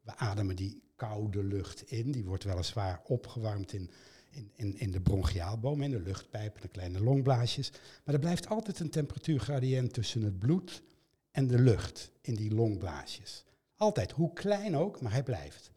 We 0.00 0.16
ademen 0.16 0.56
die 0.56 0.82
koude 0.96 1.44
lucht 1.44 1.90
in, 1.90 2.12
die 2.12 2.24
wordt 2.24 2.44
weliswaar 2.44 3.00
opgewarmd 3.06 3.72
in, 3.72 3.90
in, 4.30 4.50
in, 4.54 4.78
in 4.78 4.90
de 4.90 5.00
bronchiaalboom, 5.00 5.82
in 5.82 5.90
de 5.90 6.00
luchtpijp 6.00 6.54
en 6.54 6.62
de 6.62 6.68
kleine 6.68 7.00
longblaasjes. 7.00 7.70
Maar 8.04 8.14
er 8.14 8.20
blijft 8.20 8.48
altijd 8.48 8.80
een 8.80 8.90
temperatuurgradient 8.90 9.92
tussen 9.92 10.22
het 10.22 10.38
bloed 10.38 10.82
en 11.36 11.46
de 11.46 11.58
lucht 11.58 12.12
in 12.20 12.34
die 12.34 12.54
longblaasjes. 12.54 13.44
Altijd, 13.76 14.10
hoe 14.12 14.32
klein 14.32 14.76
ook, 14.76 15.00
maar 15.00 15.12
hij 15.12 15.22
blijft. 15.22 15.70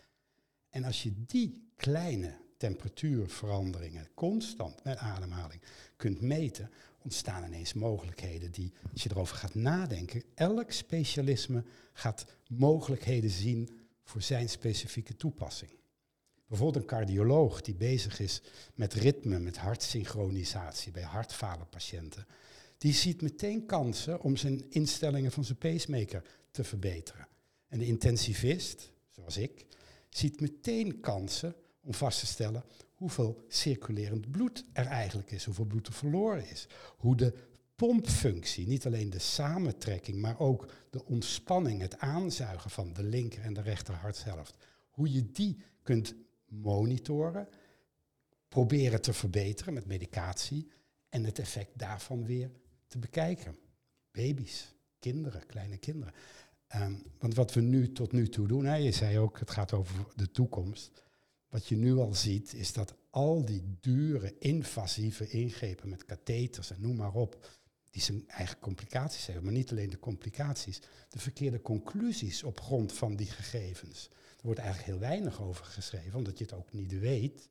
En 0.69 0.83
als 0.83 1.03
je 1.03 1.25
die 1.25 1.71
kleine 1.75 2.37
temperatuurveranderingen 2.57 4.07
constant 4.13 4.83
met 4.83 4.97
ademhaling 4.97 5.61
kunt 5.95 6.21
meten, 6.21 6.71
ontstaan 7.01 7.43
ineens 7.43 7.73
mogelijkheden 7.73 8.51
die, 8.51 8.73
als 8.91 9.03
je 9.03 9.09
erover 9.11 9.35
gaat 9.35 9.55
nadenken, 9.55 10.23
elk 10.35 10.71
specialisme 10.71 11.63
gaat 11.93 12.25
mogelijkheden 12.47 13.29
zien 13.29 13.69
voor 14.03 14.21
zijn 14.21 14.49
specifieke 14.49 15.15
toepassing. 15.15 15.71
Bijvoorbeeld 16.47 16.83
een 16.83 16.89
cardioloog 16.89 17.61
die 17.61 17.75
bezig 17.75 18.19
is 18.19 18.41
met 18.73 18.93
ritme, 18.93 19.39
met 19.39 19.57
hartsynchronisatie 19.57 20.91
bij 20.91 21.03
hartfalenpatiënten, 21.03 22.27
die 22.79 22.93
ziet 22.93 23.21
meteen 23.21 23.65
kansen 23.65 24.21
om 24.21 24.37
zijn 24.37 24.65
instellingen 24.69 25.31
van 25.31 25.43
zijn 25.43 25.57
pacemaker 25.57 26.23
te 26.51 26.63
verbeteren. 26.63 27.27
En 27.67 27.79
de 27.79 27.85
intensivist, 27.85 28.91
zoals 29.09 29.37
ik, 29.37 29.65
ziet 30.09 30.41
meteen 30.41 30.99
kansen 30.99 31.55
om 31.81 31.93
vast 31.93 32.19
te 32.19 32.25
stellen 32.25 32.63
hoeveel 32.95 33.43
circulerend 33.47 34.31
bloed 34.31 34.65
er 34.73 34.85
eigenlijk 34.85 35.31
is, 35.31 35.45
hoeveel 35.45 35.65
bloed 35.65 35.87
er 35.87 35.93
verloren 35.93 36.49
is. 36.49 36.67
Hoe 36.97 37.15
de 37.15 37.33
pompfunctie, 37.75 38.67
niet 38.67 38.85
alleen 38.85 39.09
de 39.09 39.19
samentrekking, 39.19 40.21
maar 40.21 40.39
ook 40.39 40.71
de 40.89 41.05
ontspanning, 41.05 41.81
het 41.81 41.97
aanzuigen 41.97 42.69
van 42.69 42.93
de 42.93 43.03
linker 43.03 43.41
en 43.41 43.53
de 43.53 43.61
rechter 43.61 43.93
hartshelft, 43.93 44.55
hoe 44.89 45.11
je 45.11 45.31
die 45.31 45.61
kunt 45.83 46.15
monitoren, 46.45 47.47
proberen 48.47 49.01
te 49.01 49.13
verbeteren 49.13 49.73
met 49.73 49.85
medicatie 49.85 50.71
en 51.09 51.23
het 51.23 51.39
effect 51.39 51.71
daarvan 51.73 52.25
weer 52.25 52.51
te 52.89 52.97
bekijken. 52.97 53.57
Baby's, 54.11 54.75
kinderen, 54.99 55.45
kleine 55.45 55.77
kinderen. 55.77 56.13
Ehm, 56.67 56.93
want 57.19 57.35
wat 57.35 57.53
we 57.53 57.61
nu 57.61 57.91
tot 57.91 58.11
nu 58.11 58.29
toe 58.29 58.47
doen, 58.47 58.65
hè, 58.65 58.75
je 58.75 58.91
zei 58.91 59.19
ook, 59.19 59.39
het 59.39 59.51
gaat 59.51 59.73
over 59.73 60.05
de 60.15 60.31
toekomst. 60.31 61.03
Wat 61.49 61.67
je 61.67 61.75
nu 61.75 61.95
al 61.95 62.13
ziet, 62.13 62.53
is 62.53 62.73
dat 62.73 62.95
al 63.09 63.45
die 63.45 63.77
dure, 63.79 64.35
invasieve 64.39 65.29
ingrepen 65.29 65.89
met 65.89 66.05
katheters 66.05 66.71
en 66.71 66.81
noem 66.81 66.95
maar 66.95 67.13
op, 67.13 67.49
die 67.89 68.01
zijn 68.01 68.27
eigen 68.27 68.59
complicaties 68.59 69.25
hebben, 69.25 69.43
maar 69.43 69.53
niet 69.53 69.71
alleen 69.71 69.89
de 69.89 69.99
complicaties, 69.99 70.81
de 71.09 71.19
verkeerde 71.19 71.61
conclusies 71.61 72.43
op 72.43 72.59
grond 72.59 72.93
van 72.93 73.15
die 73.15 73.27
gegevens. 73.27 74.09
Er 74.11 74.45
wordt 74.45 74.59
eigenlijk 74.59 74.89
heel 74.91 75.09
weinig 75.09 75.41
over 75.41 75.65
geschreven, 75.65 76.17
omdat 76.17 76.37
je 76.37 76.43
het 76.43 76.53
ook 76.53 76.73
niet 76.73 76.99
weet. 76.99 77.49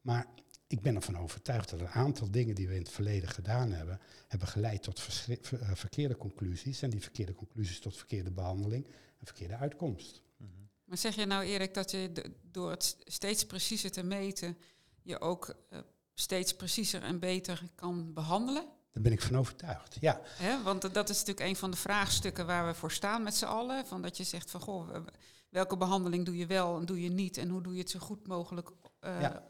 Maar 0.00 0.26
ik 0.70 0.80
ben 0.80 0.94
ervan 0.94 1.18
overtuigd 1.18 1.70
dat 1.70 1.80
een 1.80 1.88
aantal 1.88 2.30
dingen 2.30 2.54
die 2.54 2.68
we 2.68 2.74
in 2.74 2.80
het 2.80 2.90
verleden 2.90 3.28
gedaan 3.28 3.72
hebben, 3.72 4.00
hebben 4.28 4.48
geleid 4.48 4.82
tot 4.82 5.26
eh, 5.28 5.70
verkeerde 5.74 6.16
conclusies. 6.16 6.82
En 6.82 6.90
die 6.90 7.00
verkeerde 7.00 7.34
conclusies 7.34 7.80
tot 7.80 7.96
verkeerde 7.96 8.30
behandeling 8.30 8.86
en 9.18 9.26
verkeerde 9.26 9.56
uitkomst. 9.56 10.22
Mhm. 10.36 10.50
Maar 10.84 10.98
zeg 10.98 11.14
je 11.14 11.26
nou 11.26 11.44
Erik 11.44 11.74
dat 11.74 11.90
je 11.90 12.32
door 12.50 12.70
het 12.70 12.96
steeds 13.04 13.46
preciezer 13.46 13.90
te 13.90 14.02
meten, 14.02 14.58
je 15.02 15.20
ook 15.20 15.54
eh, 15.68 15.78
steeds 16.14 16.54
preciezer 16.54 17.02
en 17.02 17.18
beter 17.18 17.62
kan 17.74 18.12
behandelen? 18.12 18.64
Daar 18.92 19.02
ben 19.02 19.12
ik 19.12 19.22
van 19.22 19.38
overtuigd. 19.38 19.96
Ja, 20.00 20.20
Hè? 20.24 20.62
Want 20.62 20.94
dat 20.94 21.08
is 21.08 21.18
natuurlijk 21.18 21.48
een 21.48 21.56
van 21.56 21.70
de 21.70 21.76
vraagstukken 21.76 22.46
waar 22.46 22.66
we 22.66 22.74
voor 22.74 22.92
staan 22.92 23.22
met 23.22 23.34
z'n 23.34 23.44
allen. 23.44 23.86
Van 23.86 24.02
dat 24.02 24.16
je 24.16 24.24
zegt 24.24 24.50
van 24.50 24.60
goh, 24.60 24.96
welke 25.48 25.76
behandeling 25.76 26.24
doe 26.24 26.36
je 26.36 26.46
wel 26.46 26.78
en 26.78 26.84
doe 26.84 27.02
je 27.02 27.10
niet 27.10 27.36
en 27.36 27.48
hoe 27.48 27.62
doe 27.62 27.74
je 27.74 27.80
het 27.80 27.90
zo 27.90 27.98
goed 27.98 28.26
mogelijk 28.26 28.70
eh, 29.00 29.20
Ja. 29.20 29.49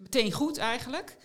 Meteen 0.00 0.32
goed 0.32 0.58
eigenlijk. 0.58 1.16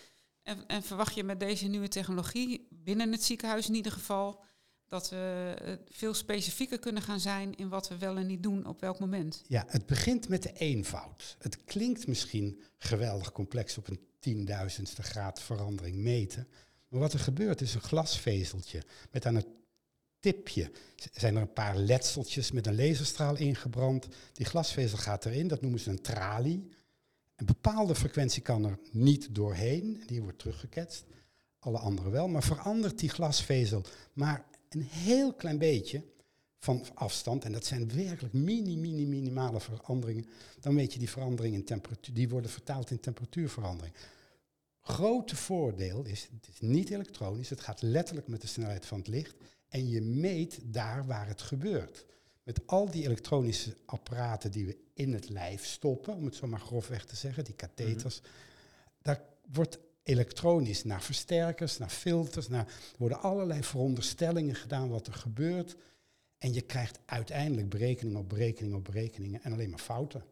En, 0.43 0.67
en 0.67 0.83
verwacht 0.83 1.15
je 1.15 1.23
met 1.23 1.39
deze 1.39 1.67
nieuwe 1.67 1.87
technologie 1.87 2.67
binnen 2.69 3.11
het 3.11 3.23
ziekenhuis 3.23 3.67
in 3.67 3.75
ieder 3.75 3.91
geval 3.91 4.43
dat 4.87 5.09
we 5.09 5.55
eh, 5.61 5.73
veel 5.89 6.13
specifieker 6.13 6.79
kunnen 6.79 7.01
gaan 7.01 7.19
zijn 7.19 7.55
in 7.55 7.69
wat 7.69 7.87
we 7.87 7.97
wel 7.97 8.17
en 8.17 8.27
niet 8.27 8.43
doen 8.43 8.65
op 8.65 8.81
welk 8.81 8.99
moment. 8.99 9.41
ja, 9.47 9.63
het 9.67 9.85
begint 9.85 10.29
met 10.29 10.43
de 10.43 10.53
eenvoud. 10.53 11.35
Het 11.39 11.63
klinkt 11.63 12.07
misschien 12.07 12.61
geweldig 12.77 13.31
complex 13.31 13.77
op 13.77 13.87
een 13.87 13.99
tienduizendste 14.19 15.03
graad 15.03 15.41
verandering 15.41 15.95
meten. 15.95 16.47
Maar 16.87 16.99
wat 16.99 17.13
er 17.13 17.19
gebeurt 17.19 17.61
is 17.61 17.73
een 17.73 17.81
glasvezeltje 17.81 18.83
met 19.11 19.25
aan 19.25 19.35
het 19.35 19.47
tipje 20.19 20.71
zijn 21.13 21.35
er 21.35 21.41
een 21.41 21.53
paar 21.53 21.77
letseltjes 21.77 22.51
met 22.51 22.67
een 22.67 22.75
laserstraal 22.75 23.35
ingebrand. 23.35 24.07
Die 24.33 24.45
glasvezel 24.45 24.97
gaat 24.97 25.25
erin, 25.25 25.47
dat 25.47 25.61
noemen 25.61 25.79
ze 25.79 25.89
een 25.89 26.01
tralie. 26.01 26.69
Een 27.35 27.45
bepaalde 27.45 27.95
frequentie 27.95 28.41
kan 28.41 28.65
er 28.65 28.79
niet 28.91 29.35
doorheen, 29.35 30.03
die 30.05 30.21
wordt 30.21 30.39
teruggeketst. 30.39 31.03
Alle 31.59 31.77
andere 31.77 32.09
wel, 32.09 32.27
maar 32.27 32.43
verandert 32.43 32.99
die 32.99 33.09
glasvezel 33.09 33.83
maar 34.13 34.45
een 34.69 34.81
heel 34.81 35.33
klein 35.33 35.57
beetje 35.57 36.03
van 36.59 36.85
afstand, 36.93 37.43
en 37.43 37.51
dat 37.51 37.65
zijn 37.65 37.95
werkelijk 37.95 38.33
mini, 38.33 38.77
mini, 38.77 39.05
minimale 39.05 39.59
veranderingen, 39.59 40.25
dan 40.59 40.75
weet 40.75 40.93
je 40.93 40.99
die 40.99 41.09
verandering 41.09 41.55
in 41.55 41.63
temperatuur, 41.63 42.13
die 42.13 42.29
worden 42.29 42.51
vertaald 42.51 42.91
in 42.91 42.99
temperatuurverandering. 42.99 43.95
Grote 44.81 45.35
voordeel 45.35 46.03
is, 46.03 46.29
het 46.33 46.47
is 46.47 46.59
niet 46.59 46.89
elektronisch, 46.89 47.49
het 47.49 47.61
gaat 47.61 47.81
letterlijk 47.81 48.27
met 48.27 48.41
de 48.41 48.47
snelheid 48.47 48.85
van 48.85 48.97
het 48.97 49.07
licht 49.07 49.35
en 49.67 49.89
je 49.89 50.01
meet 50.01 50.59
daar 50.63 51.05
waar 51.05 51.27
het 51.27 51.41
gebeurt. 51.41 52.05
Met 52.45 52.67
al 52.67 52.91
die 52.91 53.03
elektronische 53.03 53.75
apparaten 53.85 54.51
die 54.51 54.65
we 54.65 54.77
in 54.93 55.13
het 55.13 55.29
lijf 55.29 55.65
stoppen, 55.65 56.13
om 56.13 56.25
het 56.25 56.35
zo 56.35 56.47
maar 56.47 56.59
grofweg 56.59 57.05
te 57.05 57.15
zeggen, 57.15 57.43
die 57.43 57.53
katheters, 57.53 58.21
daar 59.01 59.21
wordt 59.51 59.79
elektronisch 60.03 60.83
naar 60.83 61.01
versterkers, 61.01 61.77
naar 61.77 61.89
filters, 61.89 62.47
naar, 62.47 62.65
er 62.65 62.97
worden 62.97 63.21
allerlei 63.21 63.63
veronderstellingen 63.63 64.55
gedaan 64.55 64.89
wat 64.89 65.07
er 65.07 65.13
gebeurt. 65.13 65.75
En 66.37 66.53
je 66.53 66.61
krijgt 66.61 66.99
uiteindelijk 67.05 67.69
berekening 67.69 68.17
op 68.17 68.29
berekening 68.29 68.75
op 68.75 68.83
berekeningen 68.83 69.43
en 69.43 69.53
alleen 69.53 69.69
maar 69.69 69.79
fouten. 69.79 70.23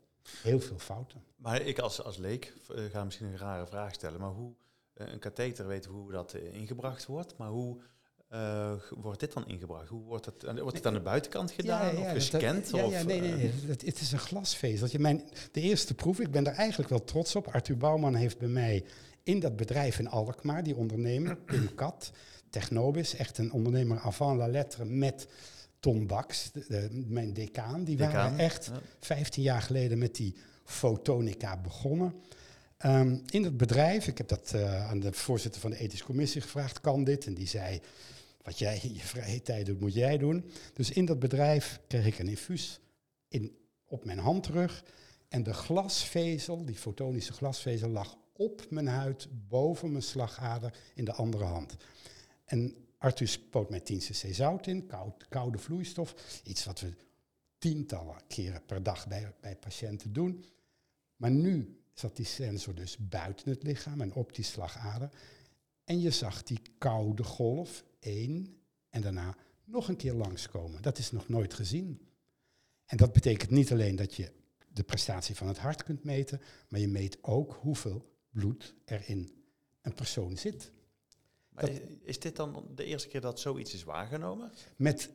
Heel 0.42 0.60
veel 0.60 0.80
fouten. 0.80 1.24
Maar 1.36 1.62
ik 1.62 1.80
als, 1.80 2.04
als 2.04 2.18
leek 2.18 2.54
eh, 2.76 2.84
ga 2.84 3.04
misschien 3.04 3.28
een 3.28 3.38
rare 3.38 3.68
vraag 3.68 3.94
stellen, 3.94 4.20
maar 4.20 4.32
hoe 4.32 4.54
eh, 4.94 5.08
een 5.12 5.20
katheter 5.20 5.68
weet 5.68 5.86
hoe 5.86 6.12
dat 6.12 6.34
eh, 6.34 6.54
ingebracht 6.54 7.06
wordt, 7.06 7.38
maar 7.38 7.50
hoe 7.50 7.82
eh, 8.34 8.72
wordt 8.90 9.20
dit 9.20 9.34
dan 9.34 9.48
ingebracht? 9.48 9.88
Hoe 9.90 10.04
wordt 10.04 10.26
het, 10.26 10.60
wordt 10.60 10.78
het 10.78 10.86
aan 10.86 10.94
de 10.94 11.00
buitenkant 11.00 11.52
gedaan 11.52 11.98
of 11.98 12.04
dat- 12.04 12.14
gescand? 12.14 12.70
ja, 12.70 12.86
of, 12.86 12.92
ja, 12.92 13.04
nee, 13.04 13.20
nee, 13.20 13.32
eh, 13.32 13.38
nee. 13.38 13.52
Het 13.68 14.02
is 14.02 14.12
een 14.12 14.20
glasvezeltje. 14.20 15.00
Mijn, 15.00 15.22
de 15.52 15.62
eerste 15.62 15.94
proef, 15.94 16.20
ik 16.20 16.32
ben 16.32 16.44
daar 16.44 16.56
eigenlijk 16.56 16.90
wel 16.90 17.04
trots 17.04 17.36
op. 17.36 17.48
Arthur 17.48 17.78
Bouwman 17.78 18.16
heeft 18.16 18.38
bij 18.38 18.48
mij 18.48 18.84
in 19.24 19.40
dat 19.40 19.56
bedrijf 19.56 20.00
in 20.00 20.10
Alkmaar, 20.10 20.64
die 20.64 20.76
ondernemer, 20.76 21.36
Pim 21.46 21.76
Kat, 21.76 22.12
Technobis, 22.50 23.16
echt 23.16 23.38
een 23.38 23.52
ondernemer 23.52 24.00
avant 24.00 24.38
la 24.38 24.48
lettre 24.48 24.86
met 24.86 25.28
Ton 25.80 26.08
Baks, 26.08 26.52
de- 26.52 26.66
de- 26.68 27.04
mijn 27.08 27.34
decaan. 27.34 27.84
Die 27.84 27.98
waren 27.98 28.38
echt 28.38 28.66
ja. 28.66 28.80
15 29.00 29.44
jaar 29.44 29.62
geleden 29.62 29.98
met 29.98 30.16
die 30.16 30.36
fotonica 30.66 31.58
begonnen. 31.58 32.14
Ehm, 32.78 33.18
in 33.30 33.44
het 33.44 33.58
bedrijf, 33.58 34.08
ik 34.08 34.18
heb 34.18 34.28
dat 34.28 34.52
eh, 34.54 34.90
aan 34.90 35.00
de 35.00 35.14
voorzitter 35.14 35.62
van 35.62 35.70
de 35.72 35.78
ethische 35.78 36.06
commissie 36.06 36.42
gevraagd, 36.42 36.82
kan 36.82 37.04
dit? 37.04 37.26
En 37.26 37.34
die 37.34 37.48
zei, 37.48 37.82
wat 38.44 38.60
jij 38.60 38.80
in 38.84 38.94
je 38.94 39.00
vrije 39.00 39.42
tijd 39.42 39.66
doet, 39.66 39.80
moet 39.80 39.94
jij 39.94 40.18
doen. 40.18 40.52
Dus 40.74 40.92
in 40.92 41.06
dat 41.06 41.20
bedrijf 41.20 41.80
kreeg 41.88 42.06
ik 42.06 42.20
een 42.20 42.28
infuus 42.28 42.80
in, 43.28 43.58
op 43.86 44.06
mijn 44.06 44.20
handrug. 44.20 44.84
En 45.28 45.44
de 45.44 45.54
glasvezel, 45.54 46.66
die 46.66 46.76
fotonische 46.76 47.34
glasvezel, 47.34 47.90
lag 47.90 48.18
op 48.34 48.66
mijn 48.70 48.88
huid, 48.88 49.28
boven 49.48 49.92
mijn 49.92 50.04
slagader, 50.04 50.78
in 50.96 51.06
de 51.06 51.14
andere 51.14 51.44
hand. 51.44 51.76
En 52.46 52.76
Arthur 52.98 53.28
spoot 53.28 53.70
mij 53.70 53.80
10 53.80 54.00
cc 54.00 54.34
zout 54.34 54.68
in, 54.68 54.86
koud, 54.86 55.28
koude 55.28 55.58
vloeistof. 55.58 56.42
Iets 56.44 56.66
wat 56.66 56.80
we 56.80 56.94
tientallen 57.58 58.16
keren 58.28 58.66
per 58.66 58.84
dag 58.84 59.08
bij, 59.08 59.34
bij 59.42 59.56
patiënten 59.56 60.14
doen. 60.14 60.46
Maar 61.16 61.32
nu 61.32 61.80
zat 61.94 62.16
die 62.16 62.26
sensor 62.26 62.76
dus 62.76 62.98
buiten 62.98 63.50
het 63.50 63.64
lichaam 63.64 64.02
en 64.02 64.14
op 64.14 64.36
die 64.36 64.44
slagader. 64.44 65.10
En 65.84 66.00
je 66.02 66.12
zag 66.12 66.44
die 66.44 66.60
koude 66.78 67.24
golf, 67.24 67.84
één, 68.00 68.58
en 68.90 69.02
daarna 69.02 69.36
nog 69.64 69.88
een 69.88 69.96
keer 69.96 70.14
langskomen. 70.14 70.82
Dat 70.82 70.98
is 70.98 71.12
nog 71.12 71.30
nooit 71.30 71.54
gezien. 71.54 72.08
En 72.86 72.98
dat 72.98 73.14
betekent 73.14 73.50
niet 73.52 73.72
alleen 73.72 73.96
dat 73.96 74.16
je 74.16 74.32
de 74.74 74.84
prestatie 74.84 75.36
van 75.36 75.48
het 75.48 75.58
hart 75.58 75.84
kunt 75.84 76.04
meten, 76.04 76.42
maar 76.70 76.80
je 76.80 76.88
meet 76.88 77.18
ook 77.22 77.58
hoeveel 77.62 78.12
bloed 78.30 78.76
er 78.86 79.10
in 79.10 79.32
een 79.82 79.94
persoon 79.94 80.38
zit. 80.38 80.72
Maar 81.50 81.70
is- 81.70 81.80
is 82.04 82.20
dit 82.20 82.36
dan 82.36 82.68
de 82.76 82.84
eerste 82.84 83.08
keer 83.08 83.22
dat 83.22 83.40
zoiets 83.40 83.74
is 83.74 83.84
waargenomen? 83.84 84.52
Met, 84.76 85.10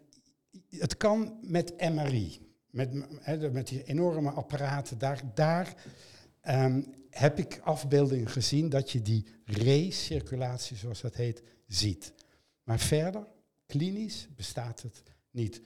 het 0.70 0.96
kan 0.96 1.38
met 1.42 1.76
MRI, 1.92 2.38
met, 2.70 3.52
met 3.52 3.68
die 3.68 3.84
enorme 3.84 4.30
apparaten. 4.30 4.98
Daar, 4.98 5.22
daar 5.34 5.74
ehm, 6.48 6.82
heb 7.10 7.38
ik 7.38 7.60
afbeeldingen 7.62 8.28
gezien 8.28 8.68
dat 8.68 8.90
je 8.90 9.02
die 9.02 9.26
recirculatie, 9.44 10.76
zoals 10.76 11.00
dat 11.00 11.14
heet, 11.14 11.42
ziet. 11.66 12.12
Maar 12.62 12.78
verder, 12.78 13.26
klinisch, 13.66 14.28
bestaat 14.36 14.82
het 14.82 15.02
niet. 15.30 15.62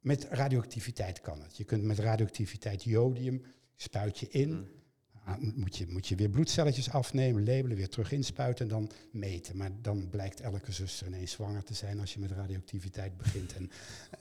Met 0.00 0.26
radioactiviteit 0.30 1.20
kan 1.20 1.42
het. 1.42 1.56
Je 1.56 1.64
kunt 1.64 1.82
met 1.82 1.98
radioactiviteit 1.98 2.84
jodium, 2.84 3.42
spuit 3.76 4.18
je 4.18 4.28
in. 4.28 4.50
Hm. 4.50 4.80
Ah, 5.24 5.38
moet, 5.38 5.76
je, 5.76 5.86
moet 5.88 6.06
je 6.06 6.14
weer 6.14 6.28
bloedcelletjes 6.28 6.90
afnemen, 6.90 7.44
labelen, 7.44 7.76
weer 7.76 7.88
terug 7.88 8.12
inspuiten 8.12 8.64
en 8.64 8.70
dan 8.70 8.90
meten. 9.12 9.56
Maar 9.56 9.70
dan 9.80 10.08
blijkt 10.08 10.40
elke 10.40 10.72
zuster 10.72 11.06
ineens 11.06 11.32
zwanger 11.32 11.64
te 11.64 11.74
zijn 11.74 12.00
als 12.00 12.14
je 12.14 12.20
met 12.20 12.30
radioactiviteit 12.30 13.16
begint. 13.16 13.54
En 13.54 13.70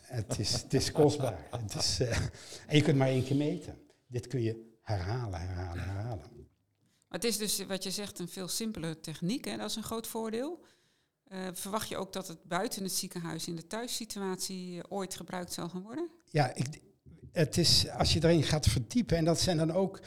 het 0.02 0.40
is, 0.40 0.62
het 0.62 0.74
is 0.74 0.92
kostbaar. 0.92 1.48
Het 1.52 1.76
is, 1.76 2.00
eh, 2.00 2.18
en 2.68 2.76
je 2.76 2.82
kunt 2.82 2.98
maar 2.98 3.08
één 3.08 3.24
keer 3.24 3.36
meten. 3.36 3.78
Dit 4.08 4.28
kun 4.28 4.42
je 4.42 4.71
herhalen, 4.92 5.40
herhalen, 5.40 5.84
herhalen. 5.84 6.30
Maar 7.08 7.20
het 7.20 7.24
is 7.24 7.38
dus 7.38 7.66
wat 7.66 7.84
je 7.84 7.92
zegt 7.92 8.20
een 8.20 8.30
veel 8.30 8.48
simpelere 8.48 9.00
techniek. 9.00 9.46
Hè? 9.46 9.58
Dat 9.58 9.70
is 9.70 9.76
een 9.76 9.84
groot 9.84 10.08
voordeel. 10.08 10.64
Eh, 11.24 11.48
verwacht 11.54 11.90
je 11.90 11.98
ook 11.98 12.14
dat 12.14 12.28
het 12.28 12.44
buiten 12.44 12.84
het 12.84 12.94
ziekenhuis 12.94 13.48
in 13.48 13.56
de 13.56 13.68
thuissituatie 13.68 14.82
eh, 14.82 14.84
ooit 14.90 15.16
gebruikt 15.16 15.54
zal 15.54 15.70
gaan 15.70 15.82
worden? 15.82 16.10
Ja, 16.30 16.56
ik, 16.56 16.68
het 17.32 17.58
is 17.58 17.90
als 17.90 18.14
je 18.14 18.24
erin 18.24 18.44
gaat 18.44 18.68
verdiepen, 18.68 19.18
en 19.18 19.26
dat 19.26 19.40
zijn 19.40 19.58
dan 19.58 19.72
ook 19.72 20.00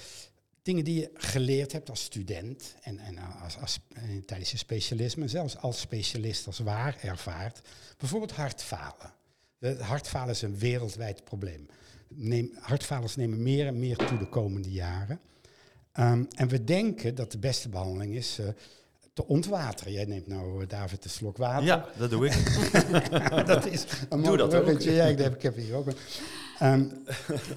dingen 0.63 0.85
die 0.85 1.01
je 1.01 1.11
geleerd 1.15 1.73
hebt 1.73 1.91
als 1.91 2.03
student 2.03 2.75
en, 2.81 2.99
en 2.99 3.19
als, 3.19 3.59
als, 3.59 3.79
eh, 3.93 4.03
tijdens 4.27 4.51
je 4.51 4.57
specialisme, 4.57 5.23
en 5.23 5.29
zelfs 5.29 5.57
als 5.57 5.81
specialist 5.81 6.47
als 6.47 6.59
waar 6.59 6.99
ervaart. 7.01 7.61
Bijvoorbeeld 7.99 8.33
hartfalen. 8.33 9.15
Het 9.59 9.81
hartfalen 9.81 10.35
is 10.35 10.43
een 10.43 10.59
wereldwijd 10.59 11.25
probleem. 11.25 11.67
Neem, 12.09 12.51
hartfalers 12.61 13.17
nemen 13.17 13.43
meer 13.43 13.67
en 13.67 13.79
meer 13.79 13.97
toe 13.97 14.19
de 14.19 14.29
komende 14.29 14.71
jaren. 14.71 15.21
Ehm, 15.93 16.25
en 16.35 16.49
we 16.49 16.65
denken 16.65 17.15
dat 17.15 17.33
de 17.33 17.39
beste 17.39 17.69
behandeling 17.69 18.15
is 18.15 18.39
eh, 18.39 18.47
te 19.13 19.27
ontwateren. 19.27 19.93
Jij 19.93 20.05
neemt 20.05 20.27
nou, 20.27 20.63
eh, 20.63 20.69
David, 20.69 21.05
een 21.05 21.11
slok 21.11 21.37
water. 21.37 21.65
Ja, 21.65 21.89
dat 21.99 22.11
doe 22.11 22.27
ik. 22.27 22.33
dat 23.47 23.67
is 23.67 23.85
een 24.09 24.23
Doe 24.23 24.37
dat 24.37 24.55
ook. 24.55 24.81
Ja, 24.81 25.05
ik 25.05 25.19
heb, 25.19 25.35
ik 25.35 25.43
heb 25.43 25.57
hier 25.57 25.75
ook 25.75 25.87
een. 25.87 25.97
Ehm, 26.59 26.85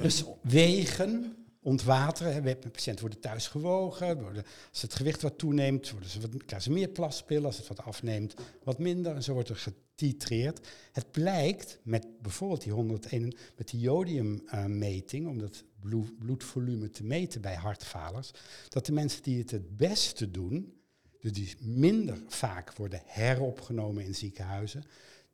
dus 0.02 0.24
wegen, 0.42 1.37
ontwateren. 1.68 2.44
We 2.44 2.56
patiënten 2.56 3.02
worden 3.02 3.20
thuis 3.20 3.48
gewogen. 3.48 4.22
Worden, 4.22 4.44
als 4.70 4.82
het 4.82 4.94
gewicht 4.94 5.22
wat 5.22 5.38
toeneemt, 5.38 5.90
worden 5.90 6.10
ze 6.10 6.20
wat, 6.20 6.30
krijgen 6.30 6.62
ze 6.62 6.72
meer 6.72 6.90
plaspillen. 6.90 7.46
Als 7.46 7.58
het 7.58 7.68
wat 7.68 7.82
afneemt, 7.82 8.34
wat 8.64 8.80
minder. 8.80 9.16
En 9.16 9.24
zo 9.24 9.34
wordt 9.34 9.50
er 9.50 9.56
getitreerd. 9.56 10.68
Het 10.92 11.12
blijkt 11.12 11.80
met 11.84 12.08
bijvoorbeeld 12.22 12.64
die 12.64 12.72
101, 12.72 13.36
met 13.56 13.70
die 13.70 13.80
jodiummeting, 13.80 15.28
om 15.28 15.40
dat 15.40 15.64
bloed, 15.80 16.18
bloedvolume 16.18 16.90
te 16.90 17.04
meten 17.04 17.42
bij 17.42 17.56
hartfalers, 17.56 18.32
dat 18.70 18.86
de 18.86 18.92
mensen 18.92 19.24
die 19.24 19.38
het 19.38 19.52
het 19.52 19.78
beste 19.78 20.32
doen, 20.32 20.74
dus 21.20 21.34
die 21.34 21.56
minder 21.60 22.18
vaak 22.28 22.74
worden 22.74 23.02
heropgenomen 23.06 24.04
in 24.04 24.16
ziekenhuizen, 24.16 24.84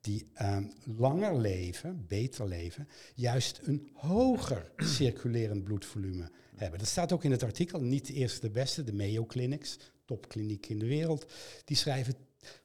die 0.04 0.26
ehm, 0.34 0.64
langer 0.96 1.40
leven, 1.40 2.04
beter 2.08 2.48
leven, 2.48 2.88
juist 3.14 3.60
een 3.62 3.90
hoger 3.92 4.70
circulerend 4.76 5.64
bloedvolume 5.64 6.30
hebben. 6.56 6.78
Dat 6.78 6.88
staat 6.88 7.12
ook 7.12 7.24
in 7.24 7.30
het 7.30 7.42
artikel, 7.42 7.80
niet 7.80 8.06
de 8.06 8.12
eerste 8.12 8.40
de 8.40 8.50
beste, 8.50 8.84
de 8.84 8.92
Mayo 8.92 9.26
Clinics, 9.26 9.78
topkliniek 10.04 10.66
in 10.66 10.78
de 10.78 10.86
wereld, 10.86 11.32
die 11.64 11.76
schrijven 11.76 12.14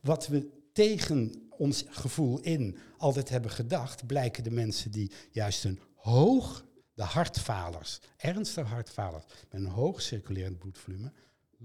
wat 0.02 0.28
we 0.28 0.50
tegen 0.74 1.50
ons 1.50 1.86
gevoel 1.88 2.40
in 2.40 2.78
altijd 2.98 3.30
hebben 3.30 3.52
gedacht, 3.52 4.08
blijken 4.08 4.44
de 4.44 4.52
mensen 4.52 4.92
die 4.92 5.12
juist 5.32 5.64
een 5.64 5.80
hoog 5.96 6.66
de 6.94 7.04
hartfalers, 7.04 8.00
ernstige 8.18 8.68
hartfalers 8.68 9.26
met 9.50 9.62
een 9.62 9.68
hoog 9.68 10.02
circulerend 10.02 10.60
bloedvolume, 10.60 11.12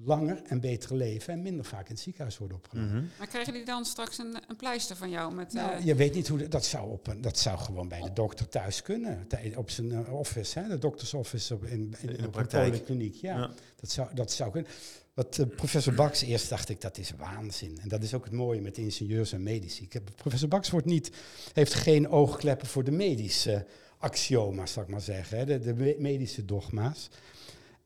langer 0.03 0.43
en 0.47 0.61
beter 0.61 0.97
leven 0.97 1.33
en 1.33 1.43
minder 1.43 1.65
vaak 1.65 1.87
in 1.89 1.95
het 1.95 2.01
ziekenhuis 2.03 2.39
worden 2.39 2.57
opgenomen. 2.57 2.95
Mhm. 2.97 3.05
Maar 3.19 3.27
krijgen 3.27 3.53
die 3.53 3.65
dan 3.65 3.85
straks 3.85 4.19
een, 4.19 4.37
een 4.49 4.57
pleister 4.57 4.97
van 4.97 5.11
jou 5.11 5.35
met... 5.35 5.53
Nou, 5.53 5.73
eh, 5.73 5.85
je 5.85 5.95
weet 5.95 6.15
niet 6.15 6.29
hoe 6.29 6.39
de- 6.39 6.49
dat 6.49 6.65
zou 6.65 6.91
op 6.91 7.07
een, 7.07 7.21
dat 7.21 7.39
zou 7.39 7.59
gewoon 7.59 7.89
bij 7.89 8.01
de 8.01 8.13
dokter 8.13 8.49
thuis 8.49 8.83
kunnen, 8.83 9.27
op 9.57 9.71
zijn 9.71 9.93
eh, 9.93 10.13
office, 10.15 10.59
hè, 10.59 10.69
de 10.69 10.79
doktersoffice 10.79 11.55
op, 11.55 11.65
in, 11.65 11.71
in, 11.73 11.95
In 12.01 12.07
de 12.07 12.13
op 12.13 12.25
een 12.25 12.31
praktijk. 12.31 12.71
polykliniek. 12.71 13.15
Ja, 13.15 13.37
Ja. 13.37 13.51
Dat, 13.81 13.91
zou, 13.91 14.09
dat 14.15 14.33
zou 14.33 14.51
kunnen. 14.51 14.71
Wat 15.15 15.39
eh, 15.39 15.47
professor 15.57 15.95
Baks 15.95 16.23
eerst 16.23 16.49
dacht 16.49 16.69
ik, 16.69 16.81
dat 16.81 16.99
is 16.99 17.11
waanzin. 17.19 17.79
En 17.83 17.89
dat 17.89 18.03
is 18.03 18.15
ook 18.15 18.25
het 18.25 18.33
mooie 18.33 18.61
met 18.61 18.79
ingenieurs 18.79 19.33
en 19.33 19.43
medici. 19.43 19.83
Ik 19.85 19.93
heb, 19.93 20.11
professor 20.17 20.49
Baks 20.49 20.71
wordt 20.71 20.87
niet, 20.87 21.11
heeft 21.53 21.75
geen 21.75 22.09
oogkleppen 22.09 22.67
voor 22.67 22.85
de 22.85 22.91
medische 22.91 23.67
axioma's, 23.99 24.73
zal 24.73 24.83
ik 24.83 24.89
maar 24.89 25.01
zeggen, 25.01 25.39
hè, 25.39 25.45
de, 25.45 25.59
de 25.61 25.75
me- 25.75 25.97
medische 25.99 26.45
dogma's. 26.45 27.09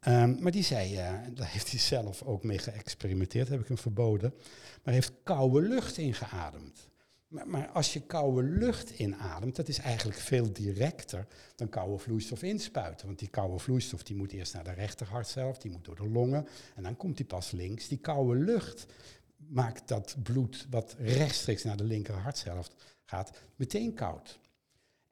Ehm, 0.01 0.43
maar 0.43 0.53
die 0.53 0.63
zei, 0.63 0.97
eh, 0.97 1.15
daar 1.31 1.51
heeft 1.51 1.71
hij 1.71 1.79
zelf 1.79 2.23
ook 2.23 2.45
mee 2.45 2.59
geëxperimenteerd, 2.59 3.49
heb 3.49 3.61
ik 3.61 3.69
hem 3.69 3.79
verboden. 3.79 4.35
Maar 4.83 4.95
heeft 4.95 5.13
koude 5.23 5.61
lucht 5.69 5.97
ingeademd. 5.97 6.89
Maar, 7.29 7.49
maar 7.49 7.69
als 7.69 7.93
je 7.93 8.01
koude 8.01 8.43
lucht 8.43 8.91
inademt, 8.91 9.57
dat 9.57 9.69
is 9.69 9.79
eigenlijk 9.79 10.19
veel 10.19 10.53
directer 10.53 11.27
dan 11.57 11.69
koude 11.69 11.99
vloeistof 11.99 12.43
inspuiten. 12.43 13.07
Want 13.07 13.19
die 13.19 13.29
koude 13.29 13.59
vloeistof 13.59 14.03
die 14.03 14.17
moet 14.17 14.33
eerst 14.33 14.55
naar 14.55 14.65
de 14.65 14.73
rechterhart 14.73 15.29
zelf, 15.29 15.59
die 15.59 15.71
moet 15.71 15.85
door 15.85 15.97
de 15.97 16.09
longen 16.09 16.47
en 16.75 16.83
dan 16.83 16.97
komt 16.97 17.17
die 17.17 17.27
pas 17.27 17.51
links. 17.51 17.89
Die 17.89 17.99
koude 17.99 18.35
lucht 18.45 18.87
maakt 19.37 19.89
dat 19.89 20.17
bloed 20.23 20.67
wat 20.71 20.97
rechtstreeks 20.99 21.65
naar 21.65 21.77
de 21.77 21.85
linker 21.85 22.15
hartzelf 22.15 22.71
gaat, 23.05 23.31
meteen 23.57 23.95
koud. 23.95 24.39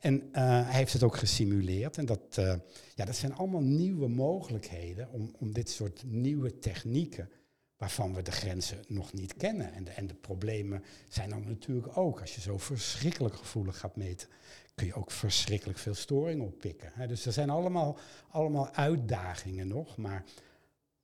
En 0.06 0.28
eh, 0.32 0.42
hij 0.42 0.78
heeft 0.78 0.92
het 0.92 1.02
ook 1.02 1.16
gesimuleerd. 1.16 1.98
En 1.98 2.06
dat, 2.06 2.20
eh, 2.30 2.54
ja, 2.94 3.04
dat 3.04 3.16
zijn 3.16 3.34
allemaal 3.34 3.62
nieuwe 3.62 4.08
mogelijkheden 4.08 5.10
om, 5.10 5.34
om 5.38 5.52
dit 5.52 5.70
soort 5.70 6.02
nieuwe 6.04 6.58
technieken, 6.58 7.30
waarvan 7.76 8.14
we 8.14 8.22
de 8.22 8.30
grenzen 8.30 8.78
nog 8.88 9.12
niet 9.12 9.36
kennen. 9.36 9.72
En 9.72 9.84
de, 9.84 9.90
en 9.90 10.06
de 10.06 10.14
problemen 10.14 10.84
zijn 11.08 11.30
dan 11.30 11.44
natuurlijk 11.48 11.96
ook, 11.98 12.20
als 12.20 12.34
je 12.34 12.40
zo 12.40 12.58
verschrikkelijk 12.58 13.34
gevoelig 13.34 13.78
gaat 13.78 13.96
meten, 13.96 14.28
kun 14.74 14.86
je 14.86 14.94
ook 14.94 15.10
verschrikkelijk 15.10 15.78
veel 15.78 15.94
storing 15.94 16.42
oppikken. 16.42 17.08
Dus 17.08 17.26
er 17.26 17.32
zijn 17.32 17.50
allemaal, 17.50 17.98
allemaal 18.28 18.70
uitdagingen 18.70 19.68
nog. 19.68 19.96
Maar 19.96 20.24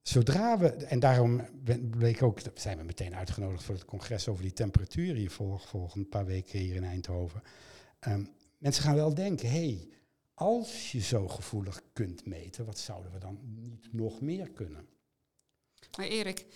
zodra 0.02 0.58
we, 0.58 0.68
en 0.68 1.00
daarom 1.00 1.42
bleek 1.90 2.22
ook, 2.22 2.38
zijn 2.54 2.78
we 2.78 2.84
meteen 2.84 3.14
uitgenodigd 3.14 3.62
voor 3.62 3.74
het 3.74 3.84
congres 3.84 4.28
over 4.28 4.42
die 4.42 4.52
temperatuur 4.52 5.14
hier 5.14 5.30
vol, 5.30 5.56
volgende 5.56 6.06
paar 6.06 6.26
weken 6.26 6.58
hier 6.58 6.74
in 6.74 6.84
Eindhoven. 6.84 7.42
Ehm, 7.98 8.24
mensen 8.62 8.82
gaan 8.82 8.94
wel 8.94 9.14
denken, 9.14 9.50
hé, 9.50 9.66
hey, 9.74 9.88
als 10.34 10.92
je 10.92 11.00
zo 11.00 11.28
gevoelig 11.28 11.82
kunt 11.92 12.26
meten, 12.26 12.64
wat 12.64 12.78
zouden 12.78 13.12
we 13.12 13.18
dan 13.18 13.38
niet 13.42 13.92
nog 13.92 14.20
meer 14.20 14.50
kunnen? 14.50 14.88
Maar 15.96 16.06
Erik, 16.06 16.46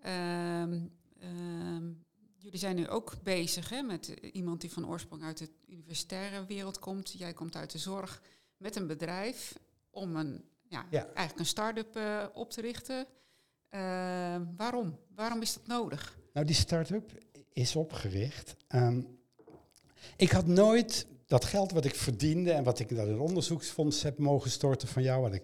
ehm, 0.00 0.86
ehm, 1.20 1.92
jullie 2.38 2.58
zijn 2.58 2.76
nu 2.76 2.88
ook 2.88 3.14
bezig 3.22 3.68
hè, 3.68 3.82
met 3.82 4.14
eh, 4.14 4.34
iemand 4.34 4.60
die 4.60 4.72
van 4.72 4.86
oorsprong 4.88 5.22
uit 5.22 5.38
de 5.38 5.50
universitaire 5.66 6.44
wereld 6.46 6.78
komt. 6.78 7.12
Jij 7.12 7.32
komt 7.32 7.56
uit 7.56 7.70
de 7.72 7.78
zorg 7.78 8.22
met 8.56 8.76
een 8.76 8.86
bedrijf 8.86 9.58
om 9.90 10.16
een, 10.16 10.44
ja, 10.68 10.86
Ja. 10.90 11.04
eigenlijk 11.04 11.38
een 11.38 11.46
start-up 11.46 11.96
eh, 11.96 12.26
op 12.32 12.50
te 12.50 12.60
richten. 12.60 13.06
Ehm, 13.68 14.44
waarom? 14.56 14.98
Waarom 15.14 15.42
is 15.42 15.54
dat 15.54 15.66
nodig? 15.66 16.18
Nou, 16.32 16.46
die 16.46 16.54
start-up 16.54 17.12
is 17.52 17.76
opgericht. 17.76 18.56
Ik 20.16 20.30
had 20.30 20.46
nooit 20.46 21.06
dat 21.34 21.44
geld 21.44 21.72
wat 21.72 21.84
ik 21.84 21.94
verdiende 21.94 22.52
en 22.52 22.64
wat 22.64 22.78
ik 22.78 22.90
naar 22.90 23.06
het 23.06 23.18
onderzoeksfonds 23.18 24.02
heb 24.02 24.18
mogen 24.18 24.50
storten 24.50 24.88
van 24.88 25.02
jou, 25.02 25.22
had 25.22 25.32
ik, 25.34 25.42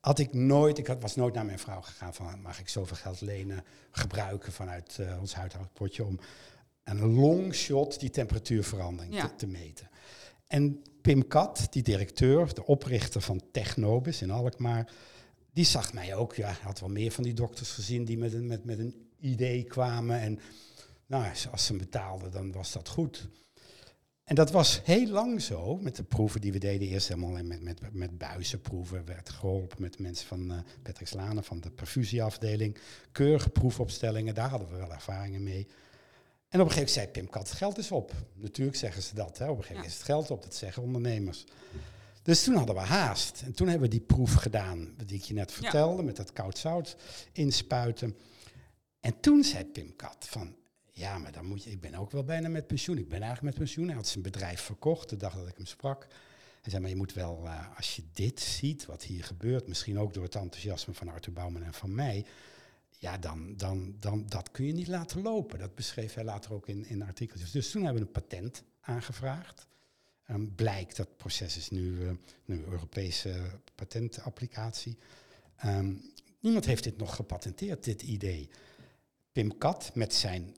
had 0.00 0.18
ik 0.18 0.32
nooit, 0.32 0.78
ik 0.78 0.86
had, 0.86 1.02
was 1.02 1.16
nooit 1.16 1.34
naar 1.34 1.44
mijn 1.44 1.58
vrouw 1.58 1.80
gegaan 1.80 2.14
van 2.14 2.40
mag 2.40 2.60
ik 2.60 2.68
zoveel 2.68 2.96
geld 2.96 3.20
lenen, 3.20 3.64
gebruiken 3.90 4.52
vanuit 4.52 4.98
eh, 4.98 5.20
ons 5.20 5.34
huidhoudpotje 5.34 6.04
om 6.04 6.18
een 6.84 7.14
long 7.14 7.54
shot 7.54 8.00
die 8.00 8.10
temperatuurverandering 8.10 9.14
Ja. 9.14 9.26
te, 9.28 9.34
te 9.36 9.46
meten. 9.46 9.88
En 10.46 10.82
Pim 11.02 11.28
Kat, 11.28 11.66
die 11.70 11.82
directeur, 11.82 12.54
de 12.54 12.66
oprichter 12.66 13.20
van 13.20 13.42
Technobis 13.52 14.22
in 14.22 14.30
Alkmaar, 14.30 14.92
die 15.52 15.64
zag 15.64 15.92
mij 15.92 16.14
ook. 16.14 16.34
Ja, 16.34 16.56
had 16.62 16.80
wel 16.80 16.88
meer 16.88 17.10
van 17.10 17.24
die 17.24 17.34
dokters 17.34 17.70
gezien 17.70 18.04
die 18.04 18.18
met 18.18 18.32
een, 18.32 18.46
met, 18.46 18.64
met 18.64 18.78
een 18.78 19.08
idee 19.18 19.64
kwamen. 19.64 20.20
En 20.20 20.38
nou, 21.06 21.32
als 21.50 21.66
ze 21.66 21.76
betaalden, 21.76 22.30
dan 22.30 22.52
was 22.52 22.72
dat 22.72 22.88
goed. 22.88 23.28
En 24.24 24.34
dat 24.34 24.50
was 24.50 24.80
heel 24.84 25.08
lang 25.08 25.42
zo, 25.42 25.76
met 25.76 25.96
de 25.96 26.02
proeven 26.02 26.40
die 26.40 26.52
we 26.52 26.58
deden. 26.58 26.88
Eerst 26.88 27.08
helemaal 27.08 27.42
met, 27.42 27.62
met, 27.62 27.80
met 27.92 28.18
buizenproeven. 28.18 29.04
werd 29.04 29.28
geholpen 29.30 29.80
met 29.80 29.98
mensen 29.98 30.26
van 30.26 30.50
eh 30.50 30.58
Patrick 30.82 31.08
Slane 31.08 31.42
van 31.42 31.60
de 31.60 31.70
perfusieafdeling. 31.70 32.78
Keurige 33.12 33.50
proefopstellingen, 33.50 34.34
daar 34.34 34.48
hadden 34.48 34.68
we 34.70 34.76
wel 34.76 34.92
ervaringen 34.92 35.42
mee. 35.42 35.66
En 36.48 36.60
op 36.60 36.66
een 36.66 36.72
gegeven 36.72 36.76
moment 36.76 36.90
zei 36.90 37.06
Pim 37.06 37.28
Kat, 37.30 37.48
het 37.48 37.58
geld 37.58 37.78
is 37.78 37.90
op. 37.90 38.12
Natuurlijk 38.34 38.76
zeggen 38.76 39.02
ze 39.02 39.14
dat. 39.14 39.38
Hè. 39.38 39.44
Op 39.48 39.50
een 39.50 39.62
gegeven 39.64 39.74
moment 39.74 39.84
Ja. 39.84 39.90
is 39.90 39.94
het 39.96 40.02
geld 40.02 40.30
op, 40.30 40.42
dat 40.42 40.54
zeggen 40.54 40.82
ondernemers. 40.82 41.44
Dus 42.22 42.44
toen 42.44 42.54
hadden 42.54 42.74
we 42.74 42.80
haast. 42.80 43.42
En 43.44 43.52
toen 43.54 43.68
hebben 43.68 43.88
we 43.90 43.96
die 43.96 44.06
proef 44.06 44.34
gedaan, 44.34 44.94
die 45.06 45.16
ik 45.16 45.22
je 45.22 45.34
net 45.34 45.52
vertelde, 45.52 46.02
met 46.02 46.16
dat 46.16 46.32
koud 46.32 46.58
zout 46.58 46.96
inspuiten. 47.32 48.16
En 49.00 49.20
toen 49.20 49.44
zei 49.44 49.64
Pim 49.64 49.96
Kat 49.96 50.16
van, 50.20 50.56
ja, 50.96 51.18
maar 51.18 51.32
dan 51.32 51.46
moet 51.46 51.64
je, 51.64 51.70
ik 51.70 51.80
ben 51.80 51.94
ook 51.94 52.10
wel 52.10 52.24
bijna 52.24 52.48
met 52.48 52.66
pensioen. 52.66 52.98
Ik 52.98 53.08
ben 53.08 53.22
eigenlijk 53.22 53.56
met 53.56 53.64
pensioen. 53.64 53.86
Hij 53.86 53.96
had 53.96 54.06
zijn 54.06 54.22
bedrijf 54.22 54.60
verkocht 54.60 55.08
de 55.08 55.16
dag 55.16 55.34
dat 55.34 55.48
ik 55.48 55.56
hem 55.56 55.66
sprak. 55.66 56.06
Hij 56.60 56.70
zei, 56.70 56.80
maar 56.80 56.90
je 56.90 56.96
moet 56.96 57.12
wel, 57.12 57.44
eh, 57.44 57.76
als 57.76 57.96
je 57.96 58.02
dit 58.12 58.40
ziet, 58.40 58.86
wat 58.86 59.02
hier 59.02 59.24
gebeurt, 59.24 59.66
misschien 59.68 59.98
ook 59.98 60.14
door 60.14 60.22
het 60.22 60.34
enthousiasme 60.34 60.94
van 60.94 61.08
Arthur 61.08 61.32
Bouwman 61.32 61.62
en 61.62 61.74
van 61.74 61.94
mij, 61.94 62.26
ja, 62.98 63.18
dan, 63.18 63.56
dan, 63.56 63.96
dan 64.00 64.26
dat 64.26 64.50
kun 64.50 64.66
je 64.66 64.72
niet 64.72 64.88
laten 64.88 65.22
lopen. 65.22 65.58
Dat 65.58 65.74
beschreef 65.74 66.14
hij 66.14 66.24
later 66.24 66.52
ook 66.52 66.68
in, 66.68 66.86
in 66.86 67.02
artikeltjes. 67.02 67.50
Dus 67.50 67.70
toen 67.70 67.82
hebben 67.82 68.02
we 68.02 68.06
een 68.06 68.22
patent 68.22 68.62
aangevraagd. 68.80 69.66
Ehm, 70.24 70.46
blijkt 70.54 70.96
dat 70.96 71.16
proces 71.16 71.56
is 71.56 71.70
nu, 71.70 72.06
eh, 72.06 72.10
nu 72.44 72.64
Europese 72.64 73.60
patentapplicatie. 73.74 74.98
Ehm, 75.56 75.94
niemand 76.40 76.64
heeft 76.64 76.84
dit 76.84 76.96
nog 76.96 77.14
gepatenteerd, 77.14 77.84
dit 77.84 78.02
idee. 78.02 78.50
Pim 79.32 79.58
Kat 79.58 79.90
met 79.94 80.14
zijn 80.14 80.54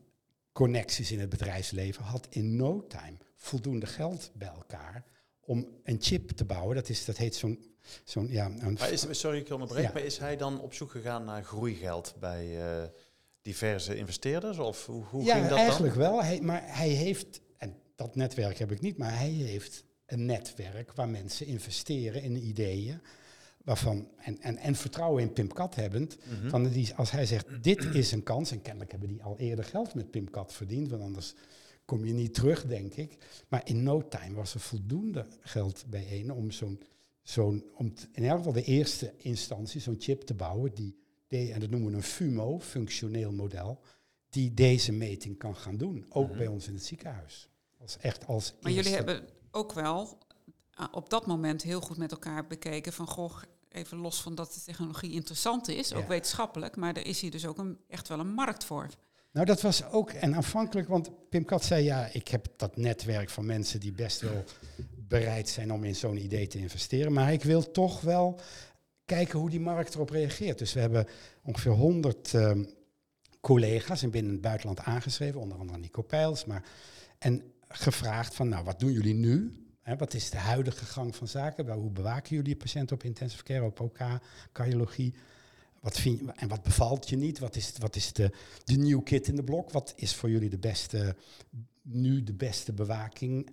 connecties 0.56 1.12
in 1.12 1.20
het 1.20 1.28
bedrijfsleven 1.28 2.04
had 2.04 2.26
in 2.30 2.56
no 2.56 2.86
time 2.86 3.16
voldoende 3.34 3.86
geld 3.86 4.30
bij 4.34 4.48
elkaar 4.48 5.04
om 5.40 5.68
een 5.84 5.96
chip 6.00 6.30
te 6.30 6.44
bouwen. 6.44 6.76
Dat, 6.76 6.88
is, 6.88 7.04
dat 7.04 7.16
heet 7.16 7.34
zo'n... 7.34 7.76
zo'n 8.04 8.28
ja, 8.30 8.46
een 8.46 8.72
Maar 8.78 8.92
is, 8.92 9.06
sorry, 9.10 9.38
ik 9.38 9.50
onderbreek, 9.50 9.84
Ja. 9.84 9.90
maar 9.92 10.02
is 10.02 10.18
hij 10.18 10.36
dan 10.36 10.60
op 10.60 10.74
zoek 10.74 10.90
gegaan 10.90 11.24
naar 11.24 11.44
groeigeld 11.44 12.14
bij 12.20 12.60
eh, 12.60 12.88
diverse 13.42 13.96
investeerders? 13.96 14.58
Of 14.58 14.86
hoe, 14.86 15.04
hoe 15.04 15.24
ja, 15.24 15.34
ging 15.34 15.48
dat 15.48 15.58
eigenlijk 15.58 15.94
dan? 15.94 16.02
wel. 16.02 16.22
Hij, 16.22 16.40
maar 16.40 16.62
hij 16.64 16.88
heeft, 16.88 17.40
en 17.56 17.76
dat 17.94 18.14
netwerk 18.14 18.58
heb 18.58 18.72
ik 18.72 18.80
niet, 18.80 18.98
maar 18.98 19.18
hij 19.18 19.30
heeft 19.30 19.84
een 20.06 20.24
netwerk 20.26 20.92
waar 20.92 21.08
mensen 21.08 21.46
investeren 21.46 22.22
in 22.22 22.46
ideeën. 22.46 23.00
Waarvan, 23.66 24.08
en, 24.16 24.40
en, 24.40 24.56
en 24.56 24.74
vertrouwen 24.74 25.22
in 25.22 25.32
Pim 25.32 25.52
Kat 25.52 25.74
hebbend. 25.74 26.16
Mhm. 26.40 26.48
Van 26.48 26.68
die, 26.68 26.94
als 26.94 27.10
hij 27.10 27.26
zegt, 27.26 27.62
dit 27.62 27.84
is 27.84 28.12
een 28.12 28.22
kans. 28.22 28.50
En 28.50 28.62
kennelijk 28.62 28.90
hebben 28.90 29.08
die 29.08 29.22
al 29.22 29.38
eerder 29.38 29.64
geld 29.64 29.94
met 29.94 30.10
Pim 30.10 30.30
Kat 30.30 30.52
verdiend. 30.52 30.90
Want 30.90 31.02
anders 31.02 31.34
kom 31.84 32.04
je 32.04 32.12
niet 32.12 32.34
terug, 32.34 32.66
denk 32.66 32.94
ik. 32.94 33.16
Maar 33.48 33.60
in 33.64 33.82
no 33.82 34.08
time 34.08 34.34
was 34.34 34.54
er 34.54 34.60
voldoende 34.60 35.26
geld 35.40 35.84
bijeen 35.90 36.32
om 36.32 36.50
zo'n... 36.50 36.80
zo'n 37.22 37.64
om 37.74 37.94
t- 37.94 38.08
in 38.12 38.24
elk 38.24 38.36
geval 38.38 38.52
de 38.52 38.62
eerste 38.64 39.12
instantie 39.16 39.80
zo'n 39.80 39.96
chip 39.98 40.22
te 40.22 40.34
bouwen. 40.34 40.74
Die, 40.74 40.96
de, 41.26 41.52
en 41.52 41.60
dat 41.60 41.70
noemen 41.70 41.90
we 41.90 41.96
een 41.96 42.02
FUMO, 42.02 42.58
functioneel 42.60 43.32
model. 43.32 43.80
Die 44.30 44.54
deze 44.54 44.92
meting 44.92 45.38
kan 45.38 45.56
gaan 45.56 45.76
doen. 45.76 46.06
Ook 46.08 46.28
Mhm. 46.28 46.38
bij 46.38 46.46
ons 46.46 46.66
in 46.68 46.74
het 46.74 46.84
ziekenhuis. 46.84 47.48
Als 47.78 47.96
echt 47.98 48.26
als 48.26 48.54
Maar 48.60 48.72
jullie 48.72 48.94
hebben 48.94 49.28
ook 49.50 49.72
wel 49.72 50.18
ah, 50.74 50.88
op 50.92 51.10
dat 51.10 51.26
moment 51.26 51.62
heel 51.62 51.80
goed 51.80 51.96
met 51.96 52.10
elkaar 52.10 52.46
bekeken 52.46 52.92
van 52.92 53.06
goh, 53.06 53.36
even 53.76 53.98
los 53.98 54.20
van 54.22 54.34
dat 54.34 54.54
de 54.54 54.60
technologie 54.64 55.12
interessant 55.12 55.68
is, 55.68 55.92
ook 55.94 56.02
Ja. 56.02 56.08
wetenschappelijk, 56.08 56.76
maar 56.76 56.96
er 56.96 57.06
is 57.06 57.20
hier 57.20 57.30
dus 57.30 57.46
ook 57.46 57.58
een, 57.58 57.78
echt 57.88 58.08
wel 58.08 58.18
een 58.18 58.32
markt 58.34 58.64
voor. 58.64 58.88
Nou, 59.32 59.46
dat 59.46 59.60
was 59.62 59.84
ook, 59.84 60.10
en 60.10 60.34
aanvankelijk, 60.34 60.88
want 60.88 61.28
Pim 61.28 61.44
Kat 61.44 61.64
zei, 61.64 61.84
ja, 61.84 62.08
ik 62.12 62.28
heb 62.28 62.46
dat 62.56 62.76
netwerk 62.76 63.30
van 63.30 63.46
mensen 63.46 63.80
die 63.80 63.92
best 63.92 64.20
wel 64.20 64.44
bereid 65.08 65.48
zijn 65.48 65.72
om 65.72 65.84
in 65.84 65.96
zo'n 65.96 66.16
idee 66.24 66.46
te 66.46 66.58
investeren, 66.58 67.12
maar 67.12 67.32
ik 67.32 67.42
wil 67.42 67.70
toch 67.70 68.00
wel 68.00 68.40
kijken 69.04 69.38
hoe 69.38 69.50
die 69.50 69.60
markt 69.60 69.94
erop 69.94 70.10
reageert. 70.10 70.58
Dus 70.58 70.72
we 70.72 70.80
hebben 70.80 71.06
ongeveer 71.42 71.72
100 71.72 72.34
ehm, 72.34 72.64
collega's 73.40 74.02
in 74.02 74.10
binnen 74.10 74.32
het 74.32 74.40
buitenland 74.40 74.80
aangeschreven, 74.80 75.40
onder 75.40 75.58
andere 75.58 75.78
Nico 75.78 76.02
Peils, 76.02 76.44
maar, 76.44 76.64
en 77.18 77.52
gevraagd 77.68 78.34
van, 78.34 78.48
nou, 78.48 78.64
wat 78.64 78.80
doen 78.80 78.92
jullie 78.92 79.14
nu? 79.14 79.65
Wat 79.94 80.14
is 80.14 80.30
de 80.30 80.36
huidige 80.36 80.84
gang 80.84 81.16
van 81.16 81.28
zaken? 81.28 81.72
Hoe 81.72 81.90
bewaken 81.90 82.36
jullie 82.36 82.56
patiënten 82.56 82.96
op 82.96 83.02
intensive 83.02 83.42
care, 83.42 83.64
op 83.64 83.80
OK, 83.80 83.98
cardiologie? 84.52 85.14
Wat 85.80 85.98
vind 85.98 86.22
en 86.34 86.48
wat 86.48 86.62
bevalt 86.62 87.08
je 87.08 87.16
niet? 87.16 87.38
Wat 87.38 87.56
is, 87.56 87.72
wat 87.78 87.96
is 87.96 88.12
de, 88.12 88.30
de 88.64 89.02
kit 89.02 89.28
in 89.28 89.36
de 89.36 89.44
blok? 89.44 89.70
Wat 89.70 89.92
is 89.96 90.14
voor 90.14 90.30
jullie 90.30 90.50
de 90.50 90.58
beste, 90.58 91.16
nu 91.82 92.22
de 92.22 92.32
beste 92.32 92.72
bewaking? 92.72 93.50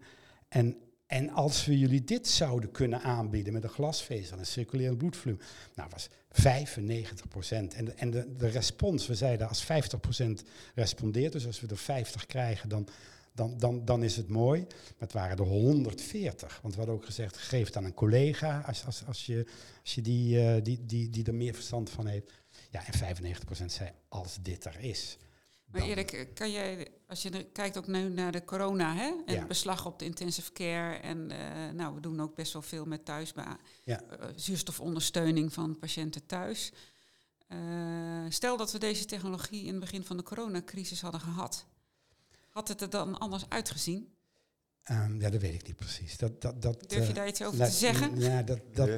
En, 0.47 0.77
En 1.05 1.29
als 1.29 1.65
we 1.65 1.79
jullie 1.79 2.03
dit 2.03 2.27
zouden 2.27 2.71
kunnen 2.71 3.01
aanbieden 3.01 3.53
met 3.53 3.63
een 3.63 3.69
glasvezel 3.69 4.37
en 4.37 4.45
circulerend 4.45 4.97
bloedvolume, 4.97 5.41
nou 5.75 5.89
was 5.91 6.09
95 6.31 7.27
procent. 7.27 7.73
En, 7.73 7.85
de, 7.85 7.93
en 7.93 8.11
de, 8.11 8.35
de 8.35 8.47
respons, 8.47 9.07
we 9.07 9.15
zeiden 9.15 9.47
als 9.47 9.63
50 9.63 9.99
procent 9.99 10.43
respondeert, 10.75 11.31
dus 11.31 11.45
als 11.45 11.61
we 11.61 11.67
er 11.67 11.77
50 11.77 12.25
krijgen, 12.25 12.69
dan, 12.69 12.87
dan, 13.33 13.57
dan, 13.57 13.85
dan 13.85 14.03
is 14.03 14.15
het 14.15 14.29
mooi. 14.29 14.61
Maar 14.61 14.93
het 14.97 15.13
waren 15.13 15.37
er 15.37 15.43
140. 15.43 16.59
Want 16.61 16.73
we 16.73 16.79
hadden 16.79 16.99
ook 16.99 17.05
gezegd, 17.05 17.37
geef 17.37 17.65
het 17.65 17.77
aan 17.77 17.85
een 17.85 17.93
collega 17.93 18.63
als, 18.67 18.85
als, 18.85 19.05
als 19.05 19.25
je, 19.25 19.47
als 19.81 19.95
je 19.95 20.01
die, 20.01 20.37
uh, 20.37 20.63
die, 20.63 20.85
die, 20.85 21.09
die 21.09 21.25
er 21.25 21.35
meer 21.35 21.53
verstand 21.53 21.89
van 21.89 22.05
heeft. 22.05 22.31
Ja, 22.69 22.85
en 22.85 23.17
95% 23.17 23.65
zei, 23.65 23.91
als 24.07 24.37
dit 24.41 24.65
er 24.65 24.79
is. 24.79 25.17
Maar 25.73 25.81
Erik, 25.81 26.29
kan 26.33 26.51
jij, 26.51 26.87
als 27.07 27.21
je 27.21 27.43
kijkt 27.51 27.77
ook 27.77 27.87
nu 27.87 28.09
naar 28.09 28.31
de 28.31 28.45
corona, 28.45 28.95
hè? 28.95 29.13
En 29.25 29.33
ja. 29.33 29.45
beslag 29.45 29.85
op 29.85 29.99
de 29.99 30.05
intensive 30.05 30.51
care. 30.51 30.95
En 30.95 31.31
uh, 31.31 31.37
nou, 31.73 31.95
we 31.95 32.01
doen 32.01 32.21
ook 32.21 32.35
best 32.35 32.53
wel 32.53 32.61
veel 32.61 32.85
met 32.85 33.05
thuis 33.05 33.33
ja. 33.83 34.01
uh, 34.01 34.25
zuurstofondersteuning 34.35 35.53
van 35.53 35.79
patiënten 35.79 36.25
thuis. 36.25 36.71
Uh, 37.47 37.57
stel 38.29 38.57
dat 38.57 38.71
we 38.71 38.77
deze 38.77 39.05
technologie 39.05 39.63
in 39.63 39.71
het 39.71 39.79
begin 39.79 40.03
van 40.03 40.17
de 40.17 40.23
coronacrisis 40.23 41.01
hadden 41.01 41.21
gehad. 41.21 41.65
Had 42.53 42.67
het 42.67 42.81
er 42.81 42.89
dan 42.89 43.17
anders 43.17 43.49
uitgezien? 43.49 44.13
Um, 44.91 45.21
ja, 45.21 45.29
dat 45.29 45.41
weet 45.41 45.53
ik 45.53 45.67
niet 45.67 45.75
precies. 45.75 46.17
Dat, 46.17 46.41
dat, 46.41 46.61
dat, 46.61 46.89
Durf 46.89 47.07
je 47.07 47.13
daar 47.13 47.27
iets 47.27 47.43
over 47.43 47.65
te 47.65 47.71
zeggen? 47.71 48.19
Ja, 48.19 48.43
dat, 48.43 48.59
dat, 48.73 48.89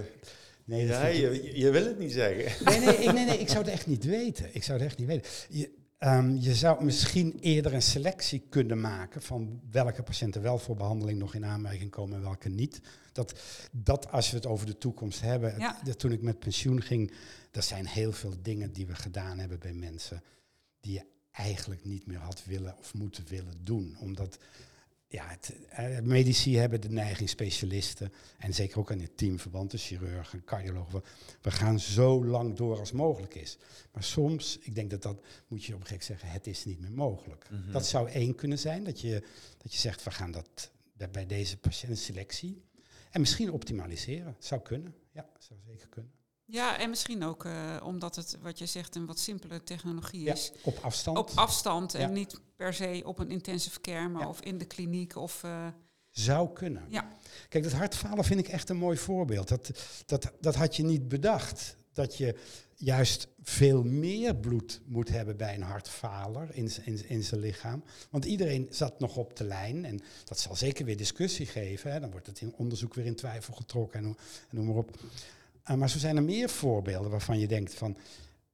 nee, 0.65 0.85
ja, 0.85 1.05
je, 1.05 1.57
je 1.59 1.71
wil 1.71 1.85
het 1.85 1.99
niet 1.99 2.11
zeggen. 2.11 2.65
Nee, 2.65 2.79
nee, 2.79 2.95
ik, 2.95 3.13
nee, 3.13 3.25
nee, 3.25 3.39
ik 3.39 3.47
zou 3.47 3.63
het 3.63 3.73
echt 3.73 3.87
niet 3.87 4.03
weten. 4.03 4.55
Ik 4.55 4.63
zou 4.63 4.77
het 4.77 4.87
echt 4.87 4.97
niet 4.97 5.07
weten. 5.07 5.31
Je, 5.49 5.71
um, 5.99 6.37
je 6.37 6.55
zou 6.55 6.83
misschien 6.83 7.37
eerder 7.39 7.73
een 7.73 7.81
selectie 7.81 8.39
kunnen 8.49 8.81
maken 8.81 9.21
van 9.21 9.61
welke 9.71 10.03
patiënten 10.03 10.41
wel 10.41 10.59
voor 10.59 10.75
behandeling 10.75 11.19
nog 11.19 11.35
in 11.35 11.45
aanmerking 11.45 11.91
komen 11.91 12.15
en 12.15 12.23
welke 12.23 12.49
niet. 12.49 12.81
Dat, 13.11 13.39
dat 13.71 14.11
als 14.11 14.29
we 14.29 14.35
het 14.35 14.45
over 14.45 14.65
de 14.65 14.77
toekomst 14.77 15.21
hebben, 15.21 15.59
ja. 15.59 15.79
dat 15.83 15.99
toen 15.99 16.11
ik 16.11 16.21
met 16.21 16.39
pensioen 16.39 16.81
ging, 16.81 17.11
er 17.51 17.63
zijn 17.63 17.87
heel 17.87 18.11
veel 18.11 18.33
dingen 18.41 18.73
die 18.73 18.87
we 18.87 18.95
gedaan 18.95 19.39
hebben 19.39 19.59
bij 19.59 19.73
mensen 19.73 20.23
die 20.79 20.93
je 20.93 21.05
eigenlijk 21.35 21.85
niet 21.85 22.05
meer 22.05 22.17
had 22.17 22.45
willen 22.45 22.77
of 22.77 22.93
moeten 22.93 23.25
willen 23.27 23.63
doen. 23.63 23.97
Omdat 23.99 24.37
ja, 25.07 25.27
het, 25.27 25.55
eh, 25.69 25.99
medici 25.99 26.57
hebben 26.57 26.81
de 26.81 26.89
neiging, 26.89 27.29
specialisten, 27.29 28.13
en 28.37 28.53
zeker 28.53 28.79
ook 28.79 28.91
aan 28.91 28.99
het 28.99 29.17
teamverband, 29.17 29.71
de 29.71 29.77
chirurgen, 29.77 30.43
cardiologen, 30.43 31.03
we 31.41 31.51
gaan 31.51 31.79
zo 31.79 32.25
lang 32.25 32.55
door 32.55 32.79
als 32.79 32.91
mogelijk 32.91 33.35
is. 33.35 33.57
Maar 33.91 34.03
soms, 34.03 34.57
ik 34.61 34.75
denk 34.75 34.89
dat 34.89 35.01
dat, 35.01 35.21
moet 35.47 35.63
je 35.63 35.73
op 35.73 35.79
een 35.79 35.85
gek 35.85 36.03
zeggen, 36.03 36.29
het 36.29 36.47
is 36.47 36.65
niet 36.65 36.79
meer 36.79 36.91
mogelijk. 36.91 37.49
Mhm. 37.49 37.71
Dat 37.71 37.87
zou 37.87 38.09
één 38.09 38.35
kunnen 38.35 38.59
zijn, 38.59 38.83
dat 38.83 39.01
je, 39.01 39.23
dat 39.57 39.73
je 39.73 39.79
zegt, 39.79 40.03
we 40.03 40.11
gaan 40.11 40.31
dat 40.31 40.71
bij, 41.11 41.25
deze 41.25 41.57
patiëntenselectie, 41.57 42.63
en 43.11 43.19
misschien 43.19 43.51
optimaliseren. 43.51 44.33
Het 44.33 44.45
zou 44.45 44.61
kunnen, 44.61 44.95
ja, 45.11 45.29
zou 45.39 45.59
zeker 45.65 45.87
kunnen. 45.87 46.11
Ja, 46.47 46.79
en 46.79 46.89
misschien 46.89 47.23
ook 47.23 47.45
uh, 47.45 47.75
omdat 47.83 48.15
het, 48.15 48.37
wat 48.41 48.59
je 48.59 48.65
zegt, 48.65 48.95
een 48.95 49.05
wat 49.05 49.19
simpele 49.19 49.63
technologie 49.63 50.23
Ja, 50.23 50.33
is. 50.33 50.51
op 50.63 50.77
afstand. 50.81 51.17
Op 51.17 51.31
afstand 51.35 51.93
en 51.93 52.01
Ja. 52.01 52.07
niet 52.07 52.39
per 52.55 52.73
se 52.73 53.01
op 53.05 53.19
een 53.19 53.29
intensive 53.31 53.81
care, 53.81 54.07
maar 54.09 54.21
Ja. 54.21 54.27
of 54.29 54.41
in 54.41 54.57
de 54.57 54.65
kliniek. 54.65 55.15
Of, 55.15 55.43
eh, 55.43 55.67
Zou 56.11 56.53
kunnen. 56.53 56.83
ja. 56.89 57.07
Kijk, 57.49 57.63
dat 57.63 57.73
hartfalen 57.73 58.23
vind 58.23 58.39
ik 58.39 58.47
echt 58.47 58.69
een 58.69 58.77
mooi 58.77 58.97
voorbeeld. 58.97 59.47
Dat, 59.47 59.71
dat, 60.05 60.31
dat 60.41 60.55
had 60.55 60.75
je 60.75 60.83
niet 60.83 61.07
bedacht. 61.07 61.75
Dat 61.93 62.17
je 62.17 62.35
juist 62.75 63.27
veel 63.43 63.83
meer 63.83 64.35
bloed 64.35 64.81
moet 64.85 65.09
hebben 65.09 65.37
bij 65.37 65.55
een 65.55 65.61
hartfaler 65.61 66.49
in, 66.55 66.71
in, 66.83 67.09
in 67.09 67.23
zijn 67.23 67.39
lichaam. 67.41 67.83
Want 68.09 68.25
iedereen 68.25 68.67
zat 68.69 68.99
nog 68.99 69.15
op 69.17 69.35
de 69.37 69.43
lijn. 69.43 69.85
En 69.85 70.01
dat 70.23 70.39
zal 70.39 70.55
zeker 70.55 70.85
weer 70.85 70.97
discussie 70.97 71.45
geven. 71.45 71.91
Hè. 71.91 71.99
Dan 71.99 72.11
wordt 72.11 72.27
het 72.27 72.41
in 72.41 72.53
onderzoek 72.55 72.93
weer 72.93 73.05
in 73.05 73.15
twijfel 73.15 73.53
getrokken 73.53 73.99
en, 73.99 74.05
en 74.05 74.15
noem 74.49 74.65
maar 74.65 74.75
op. 74.75 74.97
Uh, 75.69 75.75
maar 75.75 75.89
zo 75.89 75.97
zijn 75.97 76.15
er 76.15 76.23
meer 76.23 76.49
voorbeelden 76.49 77.11
waarvan 77.11 77.39
je 77.39 77.47
denkt 77.47 77.73
van... 77.73 77.97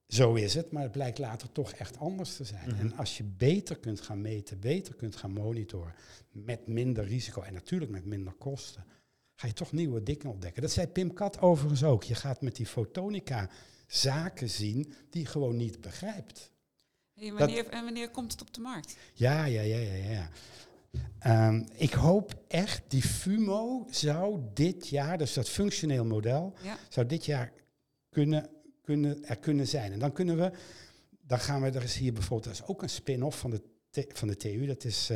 Zo 0.08 0.34
is 0.34 0.54
het, 0.54 0.72
maar 0.72 0.84
het 0.84 0.92
blijkt 0.92 1.18
later 1.18 1.52
toch 1.52 1.72
echt 1.72 1.98
anders 1.98 2.36
te 2.36 2.44
zijn. 2.44 2.70
Mhm. 2.70 2.80
En 2.80 2.98
als 2.98 3.18
je 3.18 3.24
beter 3.24 3.78
kunt 3.78 4.02
gaan 4.02 4.22
meten, 4.22 4.60
beter 4.60 4.96
kunt 4.96 5.16
gaan 5.16 5.32
monitoren, 5.32 5.94
met 6.32 6.68
minder 6.68 7.06
risico 7.06 7.42
en 7.42 7.54
natuurlijk 7.54 7.92
met 7.92 8.06
minder 8.06 8.34
kosten, 8.34 8.86
ga 9.36 9.48
je 9.48 9.54
toch 9.54 9.72
nieuwe 9.72 10.04
dingen 10.04 10.26
ontdekken. 10.26 10.62
Dat 10.62 10.72
zei 10.72 10.88
Pim 10.88 11.14
Kat 11.14 11.40
overigens 11.40 11.84
ook. 11.84 12.04
Je 12.04 12.16
gaat 12.16 12.42
met 12.42 12.56
die 12.56 12.66
fotonica 12.66 13.50
zaken 13.88 14.50
zien 14.50 14.94
die 15.10 15.22
je 15.22 15.28
gewoon 15.28 15.56
niet 15.56 15.82
begrijpt. 15.82 16.52
Hey, 17.14 17.34
wanneer, 17.34 17.68
en 17.68 17.84
wanneer 17.84 18.10
komt 18.10 18.32
het 18.32 18.42
op 18.42 18.54
de 18.54 18.62
markt? 18.62 18.98
Ja, 19.14 19.46
ja, 19.46 19.62
ja, 19.62 19.78
ja, 19.78 20.12
ja. 20.12 20.30
Ehm, 21.22 21.64
ik 21.76 21.94
hoop 21.94 22.44
echt, 22.48 22.82
die 22.88 23.02
FUMO 23.02 23.86
zou 23.90 24.40
dit 24.54 24.88
jaar, 24.88 25.18
dus 25.18 25.34
dat 25.34 25.50
functioneel 25.50 26.06
model, 26.06 26.54
Ja. 26.64 26.78
zou 26.90 27.06
dit 27.06 27.26
jaar 27.26 27.52
kunnen, 28.10 28.50
kunnen, 28.82 29.26
er 29.26 29.38
kunnen 29.38 29.68
zijn. 29.68 29.92
En 29.92 30.00
dan 30.00 30.12
kunnen 30.12 30.38
we, 30.38 30.52
dan 31.22 31.40
gaan 31.40 31.62
we, 31.62 31.70
er 31.70 31.84
is 31.84 31.96
hier 31.98 32.14
bijvoorbeeld, 32.14 32.46
er 32.58 32.62
is 32.62 32.68
ook 32.68 32.82
een 32.82 32.90
spin-off 32.90 33.40
van 33.40 33.50
de, 33.50 33.62
van 34.14 34.28
de 34.28 34.36
TU, 34.36 34.66
dat 34.66 34.84
is 34.84 35.10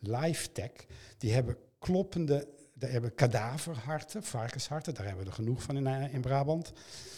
LifeTech. 0.00 0.70
Die 1.18 1.32
hebben 1.32 1.56
kloppende, 1.78 2.48
die 2.74 2.88
hebben 2.88 3.14
kadaverharten, 3.14 4.22
varkensharten, 4.22 4.94
daar 4.94 5.06
hebben 5.06 5.24
we 5.24 5.30
er 5.30 5.36
genoeg 5.36 5.62
van 5.62 5.76
in, 5.76 5.86
eh, 5.86 6.14
in 6.14 6.20
Brabant. 6.20 6.72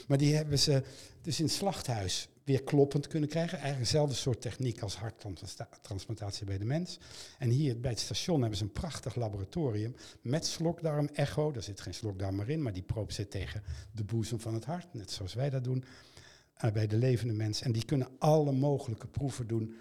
Maar 0.06 0.18
die 0.18 0.34
hebben 0.36 0.58
ze 0.58 0.82
dus 1.22 1.38
in 1.38 1.44
het 1.44 1.54
slachthuis 1.54 2.28
weer 2.48 2.62
kloppend 2.62 3.06
kunnen 3.06 3.28
krijgen. 3.28 3.58
Eigenlijk 3.58 3.84
dezelfde 3.90 4.14
soort 4.14 4.40
techniek 4.40 4.80
als 4.80 4.96
harttransplantatie 4.96 6.46
bij 6.46 6.58
de 6.58 6.64
mens. 6.64 6.98
En 7.38 7.50
hier 7.50 7.80
bij 7.80 7.90
het 7.90 8.00
station 8.00 8.40
hebben 8.40 8.58
ze 8.58 8.64
een 8.64 8.72
prachtig 8.72 9.14
laboratorium 9.14 9.94
met 10.22 10.46
slokdarm-echo. 10.46 11.52
Daar 11.52 11.62
zit 11.62 11.80
geen 11.80 11.94
slokdarm 11.94 12.36
meer 12.36 12.48
in, 12.50 12.62
maar 12.62 12.72
die 12.72 12.82
proop 12.82 13.12
zit 13.12 13.30
tegen 13.30 13.62
de 13.92 14.04
boezem 14.04 14.40
van 14.40 14.54
het 14.54 14.64
hart. 14.64 14.94
Net 14.94 15.10
zoals 15.10 15.34
wij 15.34 15.50
dat 15.50 15.64
doen 15.64 15.84
eh, 16.54 16.70
bij 16.72 16.86
de 16.86 16.96
levende 16.96 17.34
mens. 17.34 17.60
En 17.62 17.72
die 17.72 17.84
kunnen 17.84 18.08
alle 18.18 18.52
mogelijke 18.52 19.06
proeven 19.06 19.46
doen 19.46 19.74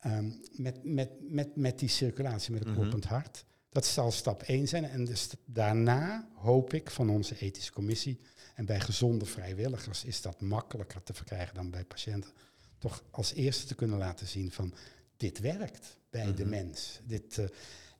ehm, 0.00 0.30
met, 0.52 0.84
met, 0.84 1.10
met, 1.20 1.56
met 1.56 1.78
die 1.78 1.88
circulatie, 1.88 2.52
met 2.52 2.64
een 2.64 2.70
Mhm. 2.70 2.78
kloppend 2.78 3.04
hart. 3.04 3.44
Dat 3.68 3.86
zal 3.86 4.10
stap 4.10 4.42
1 4.42 4.68
zijn. 4.68 4.84
En 4.84 5.04
dus 5.04 5.28
daarna 5.44 6.28
hoop 6.34 6.72
ik 6.72 6.90
van 6.90 7.10
onze 7.10 7.38
ethische 7.38 7.72
commissie 7.72 8.20
en 8.54 8.64
bij 8.66 8.80
gezonde 8.80 9.24
vrijwilligers 9.26 10.04
is 10.04 10.22
dat 10.22 10.40
makkelijker 10.40 11.02
te 11.02 11.14
verkrijgen 11.14 11.54
dan 11.54 11.70
bij 11.70 11.84
patiënten. 11.84 12.30
Toch 12.78 13.02
als 13.10 13.32
eerste 13.32 13.66
te 13.66 13.74
kunnen 13.74 13.98
laten 13.98 14.26
zien 14.26 14.50
van 14.52 14.74
dit 15.16 15.38
werkt 15.40 15.98
bij 16.10 16.34
de 16.34 16.42
Mhm. 16.42 16.50
mens. 16.50 17.00
Dit, 17.04 17.38
eh, 17.38 17.44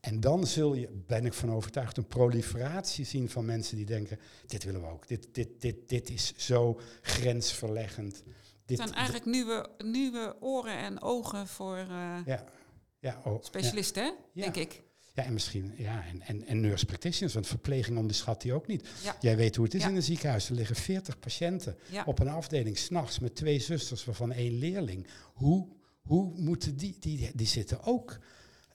en 0.00 0.20
dan 0.20 0.46
zul 0.46 0.74
je, 0.74 0.88
ben 1.06 1.26
ik 1.26 1.32
van 1.32 1.50
overtuigd, 1.52 1.96
een 1.96 2.06
proliferatie 2.06 3.04
zien 3.04 3.30
van 3.30 3.44
mensen 3.44 3.76
die 3.76 3.86
denken, 3.86 4.18
dit 4.46 4.64
willen 4.64 4.80
we 4.80 4.86
ook. 4.86 5.08
Dit, 5.08 5.28
dit, 5.34 5.60
dit, 5.60 5.88
dit 5.88 6.10
is 6.10 6.32
zo 6.36 6.80
grensverleggend. 7.02 8.22
Dit, 8.66 8.78
Het 8.78 8.88
zijn 8.88 8.92
eigenlijk 8.94 9.24
nieuwe, 9.26 9.68
nieuwe 9.78 10.36
oren 10.40 10.76
en 10.78 11.02
ogen 11.02 11.46
voor 11.46 11.76
eh, 11.76 12.18
ja, 12.26 12.44
ja, 12.98 13.20
oh, 13.24 13.42
specialisten? 13.42 14.14
Ja. 14.32 14.42
denk 14.42 14.56
ik. 14.56 14.82
Ja, 15.14 15.24
en 15.24 15.32
misschien, 15.32 15.72
ja, 15.76 16.04
en, 16.06 16.20
en, 16.22 16.46
en 16.46 16.60
nurse 16.60 16.86
practitioners, 16.86 17.34
want 17.34 17.46
verpleging 17.46 17.98
onderschat 17.98 18.42
die 18.42 18.52
ook 18.52 18.66
niet. 18.66 18.88
Ja. 19.02 19.16
Jij 19.20 19.36
weet 19.36 19.56
hoe 19.56 19.64
het 19.64 19.74
is 19.74 19.82
Ja. 19.82 19.88
in 19.88 19.96
een 19.96 20.02
ziekenhuis. 20.02 20.48
Er 20.48 20.54
liggen 20.54 20.76
40 20.76 21.18
patiënten 21.18 21.76
Ja. 21.90 22.04
op 22.06 22.18
een 22.18 22.28
afdeling 22.28 22.78
s'nachts 22.78 23.18
met 23.18 23.34
twee 23.34 23.58
zusters, 23.58 24.04
waarvan 24.04 24.32
één 24.32 24.58
leerling. 24.58 25.06
Hoe, 25.34 25.68
hoe 26.02 26.32
moeten 26.40 26.76
die, 26.76 26.96
die, 27.00 27.30
die 27.34 27.46
zitten 27.46 27.82
ook 27.84 28.18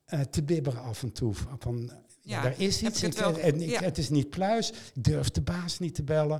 eh, 0.05 0.21
te 0.21 0.43
bibberen 0.43 0.81
af 0.81 1.03
en 1.03 1.11
toe. 1.11 1.33
Van, 1.59 1.91
ja, 2.21 2.43
Ja, 2.43 2.45
er 2.45 2.59
is 2.59 2.81
iets, 2.81 3.01
het 3.01 3.17
ik- 3.19 3.37
en 3.37 3.61
ik- 3.61 3.75
het 3.79 3.97
is 3.97 4.09
niet 4.09 4.29
pluis, 4.29 4.69
ik 4.69 5.03
durf 5.03 5.29
de 5.29 5.41
baas 5.41 5.79
niet 5.79 5.95
te 5.95 6.03
bellen. 6.03 6.39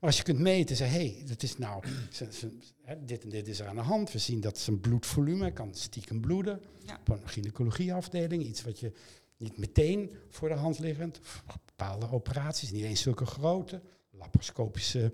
Maar 0.00 0.10
als 0.10 0.16
je 0.16 0.22
kunt 0.22 0.38
meten, 0.38 0.76
zeg 0.76 0.88
hé, 0.90 0.94
hey, 1.14 1.22
dat 1.26 1.42
is 1.42 1.58
nou, 1.58 1.84
ze- 2.12 2.28
ze- 2.32 2.58
hè, 2.82 3.04
dit 3.04 3.22
en 3.22 3.28
dit 3.28 3.48
is 3.48 3.60
er 3.60 3.66
aan 3.66 3.76
de 3.76 3.82
hand. 3.82 4.12
We 4.12 4.18
zien 4.18 4.40
dat 4.40 4.58
zijn 4.58 4.80
bloedvolume 4.80 5.52
kan 5.52 5.74
stiekem 5.74 6.20
bloeden. 6.20 6.60
Op 7.00 7.08
een 7.08 7.28
gynaecologieafdeling, 7.28 8.42
iets 8.44 8.62
wat 8.64 8.80
je 8.80 8.92
niet 9.36 9.58
meteen 9.58 10.10
voor 10.28 10.48
de 10.48 10.54
hand 10.54 10.78
liggend, 10.78 11.20
bepaalde 11.64 12.10
operaties, 12.10 12.70
niet 12.70 12.84
eens 12.84 13.00
zulke 13.00 13.26
grote, 13.26 13.80
laparoscopische 14.10 15.12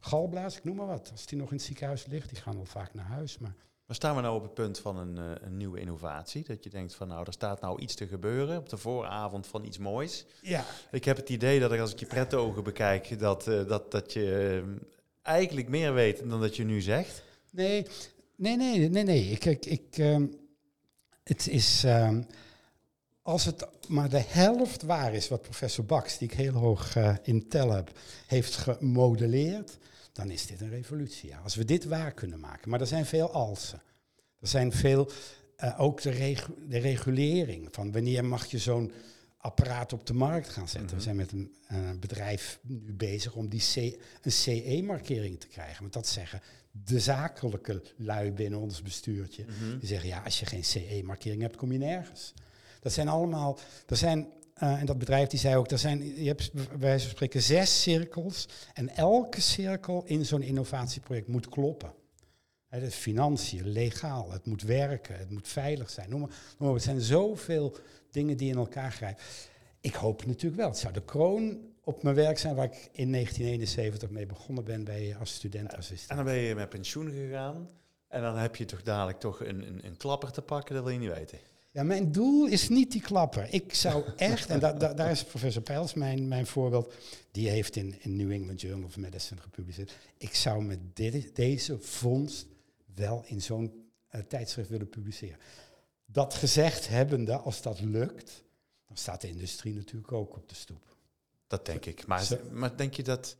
galblaas, 0.00 0.56
ik 0.56 0.64
noem 0.64 0.76
maar 0.76 0.86
wat. 0.86 1.08
Als 1.10 1.26
die 1.26 1.38
nog 1.38 1.50
in 1.50 1.56
het 1.56 1.64
ziekenhuis 1.64 2.06
ligt, 2.06 2.28
die 2.28 2.38
gaan 2.40 2.56
al 2.58 2.64
vaak 2.64 2.94
naar 2.94 3.04
huis. 3.04 3.38
Maar 3.38 3.54
Maar 3.86 3.96
staan 3.96 4.16
we 4.16 4.22
nou 4.22 4.36
op 4.36 4.42
het 4.42 4.54
punt 4.54 4.78
van 4.78 4.96
een, 4.96 5.18
eh, 5.18 5.46
een 5.46 5.56
nieuwe 5.56 5.80
innovatie? 5.80 6.44
Dat 6.44 6.64
je 6.64 6.70
denkt 6.70 6.94
van 6.94 7.08
nou, 7.08 7.26
er 7.26 7.32
staat 7.32 7.60
nou 7.60 7.80
iets 7.80 7.94
te 7.94 8.06
gebeuren 8.06 8.58
op 8.58 8.68
de 8.68 8.76
vooravond 8.76 9.46
van 9.46 9.64
iets 9.64 9.78
moois. 9.78 10.26
ja, 10.42 10.64
Ik 10.90 11.04
heb 11.04 11.16
het 11.16 11.28
idee 11.28 11.60
dat 11.60 11.72
ik 11.72 11.80
als 11.80 11.92
ik 11.92 11.98
je 11.98 12.06
pretogen 12.06 12.64
bekijk, 12.64 13.18
dat, 13.18 13.46
eh, 13.48 13.66
dat, 13.68 13.90
dat 13.90 14.12
je 14.12 14.62
eh, 14.64 14.86
eigenlijk 15.22 15.68
meer 15.68 15.94
weet 15.94 16.28
dan 16.28 16.40
dat 16.40 16.56
je 16.56 16.64
nu 16.64 16.80
zegt. 16.80 17.22
Nee, 17.50 17.86
nee, 18.36 18.56
nee, 18.56 18.88
nee, 18.88 19.04
nee. 19.04 19.24
Ik, 19.30 19.44
ik, 19.44 19.64
ik, 19.66 19.98
ehm, 19.98 20.26
het 21.24 21.48
is, 21.48 21.84
ehm, 21.84 22.22
als 23.28 23.44
het 23.44 23.66
maar 23.88 24.08
de 24.08 24.22
helft 24.26 24.82
waar 24.82 25.14
is 25.14 25.28
wat 25.28 25.42
professor 25.42 25.84
Bax, 25.84 26.18
die 26.18 26.28
ik 26.28 26.34
heel 26.36 26.52
hoog 26.52 26.96
eh, 26.96 27.14
in 27.22 27.48
tel 27.48 27.70
heb, 27.70 27.90
heeft 28.26 28.54
gemodelleerd, 28.54 29.78
dan 30.12 30.30
is 30.30 30.46
dit 30.46 30.60
een 30.60 30.70
revolutie. 30.70 31.28
Ja. 31.28 31.38
Als 31.38 31.54
we 31.54 31.64
dit 31.64 31.84
waar 31.84 32.12
kunnen 32.12 32.40
maken. 32.40 32.70
Maar 32.70 32.80
er 32.80 32.86
zijn 32.86 33.06
veel 33.06 33.32
alsen. 33.32 33.82
Er 34.40 34.48
zijn 34.48 34.72
veel, 34.72 35.10
eh, 35.56 35.80
ook 35.80 36.02
de, 36.02 36.10
regu- 36.10 36.54
de 36.68 36.78
regulering 36.78 37.68
van 37.70 37.92
wanneer 37.92 38.24
mag 38.24 38.46
je 38.46 38.58
zo'n 38.58 38.92
apparaat 39.38 39.92
op 39.92 40.06
de 40.06 40.14
markt 40.14 40.48
gaan 40.48 40.68
zetten. 40.68 40.86
Mhm. 40.86 40.96
We 40.96 41.02
zijn 41.02 41.16
met 41.16 41.32
een 41.32 41.52
bedrijf 42.00 42.58
nu 42.62 42.92
bezig 42.92 43.34
om 43.34 43.48
die 43.48 43.62
C, 43.74 43.76
een 44.22 44.32
CE-markering 44.32 45.40
te 45.40 45.46
krijgen. 45.46 45.80
Want 45.80 45.92
dat 45.92 46.06
zeggen 46.06 46.40
de 46.70 47.00
zakelijke 47.00 47.82
lui 47.96 48.32
binnen 48.32 48.58
ons 48.58 48.82
bestuurtje. 48.82 49.44
Mhm. 49.44 49.78
Die 49.78 49.88
zeggen, 49.88 50.08
ja, 50.08 50.22
als 50.22 50.40
je 50.40 50.46
geen 50.46 50.64
CE-markering 50.64 51.42
hebt, 51.42 51.56
kom 51.56 51.72
je 51.72 51.78
nergens. 51.78 52.34
Dat 52.80 52.92
zijn 52.92 53.08
allemaal, 53.08 53.58
er 53.86 53.96
zijn, 53.96 54.28
eh, 54.54 54.80
en 54.80 54.86
dat 54.86 54.98
bedrijf 54.98 55.28
die 55.28 55.38
zei 55.38 55.56
ook, 55.56 55.70
er 55.70 55.78
zijn, 55.78 56.22
je 56.22 56.26
hebt 56.26 56.52
bij 56.52 56.78
wijze 56.78 57.04
van 57.04 57.14
spreken 57.14 57.42
zes 57.42 57.82
cirkels. 57.82 58.48
En 58.74 58.88
elke 58.88 59.40
cirkel 59.40 60.02
in 60.06 60.26
zo'n 60.26 60.42
innovatieproject 60.42 61.28
moet 61.28 61.48
kloppen. 61.48 61.92
Hè, 62.68 62.80
de 62.80 62.90
financiën, 62.90 63.68
legaal, 63.68 64.30
het 64.30 64.46
moet 64.46 64.62
werken, 64.62 65.18
het 65.18 65.30
moet 65.30 65.48
veilig 65.48 65.90
zijn. 65.90 66.10
Noem 66.10 66.20
maar, 66.20 66.28
noem 66.28 66.68
maar, 66.68 66.72
het 66.72 66.82
zijn 66.82 67.00
zoveel 67.00 67.76
dingen 68.10 68.36
die 68.36 68.50
in 68.50 68.56
elkaar 68.56 68.92
grijpen. 68.92 69.22
Ik 69.80 69.94
hoop 69.94 70.26
natuurlijk 70.26 70.60
wel. 70.60 70.68
Het 70.68 70.78
zou 70.78 70.92
de 70.92 71.04
kroon 71.04 71.58
op 71.84 72.02
mijn 72.02 72.14
werk 72.14 72.38
zijn 72.38 72.54
waar 72.54 72.64
ik 72.64 72.88
in 72.92 73.12
1971 73.12 74.10
mee 74.10 74.26
begonnen 74.26 74.64
ben 74.64 74.84
bij, 74.84 75.16
als 75.18 75.30
En 75.30 75.36
studentassistent. 75.36 76.18
dan 76.18 76.24
ben 76.24 76.36
je 76.36 76.54
met 76.54 76.68
pensioen 76.68 77.10
gegaan. 77.10 77.68
En 78.08 78.22
dan 78.22 78.36
heb 78.36 78.56
je 78.56 78.64
toch 78.64 78.82
dadelijk 78.82 79.20
toch 79.20 79.40
een, 79.40 79.66
een, 79.66 79.86
een 79.86 79.96
klapper 79.96 80.32
te 80.32 80.42
pakken, 80.42 80.74
dat 80.74 80.84
wil 80.84 80.92
je 80.92 80.98
niet 80.98 81.14
weten. 81.14 81.38
Ja, 81.78 81.84
mijn 81.84 82.12
doel 82.12 82.46
is 82.46 82.68
niet 82.68 82.92
die 82.92 83.00
klapper. 83.00 83.46
Ik 83.54 83.74
zou 83.74 84.04
echt, 84.16 84.48
en 84.48 84.58
da, 84.58 84.72
da- 84.72 84.94
daar 84.94 85.10
is 85.10 85.24
professor 85.24 85.62
Pijls 85.62 85.94
mijn, 85.94 86.28
mijn 86.28 86.46
voorbeeld, 86.46 86.92
die 87.30 87.48
heeft 87.48 87.76
in, 87.76 87.94
in 88.00 88.16
New 88.16 88.30
England 88.30 88.60
Journal 88.60 88.86
of 88.86 88.96
Medicine 88.96 89.40
gepubliceerd. 89.40 89.96
Ik 90.16 90.34
zou 90.34 90.64
met 90.64 90.78
dit, 90.96 91.36
deze 91.36 91.78
vondst 91.80 92.46
wel 92.94 93.22
in 93.26 93.42
zo'n 93.42 93.90
eh, 94.08 94.20
tijdschrift 94.20 94.68
willen 94.68 94.88
publiceren. 94.88 95.38
Dat 96.06 96.34
gezegd 96.34 96.88
hebbende, 96.88 97.36
als 97.36 97.62
dat 97.62 97.80
lukt, 97.80 98.44
dan 98.86 98.96
staat 98.96 99.20
de 99.20 99.28
industrie 99.28 99.74
natuurlijk 99.74 100.12
ook 100.12 100.36
op 100.36 100.48
de 100.48 100.54
stoep. 100.54 100.96
Dat 101.46 101.66
denk 101.66 101.86
ik. 101.86 102.06
Maar, 102.06 102.28
maar 102.52 102.76
denk 102.76 102.94
je 102.94 103.02
dat, 103.02 103.36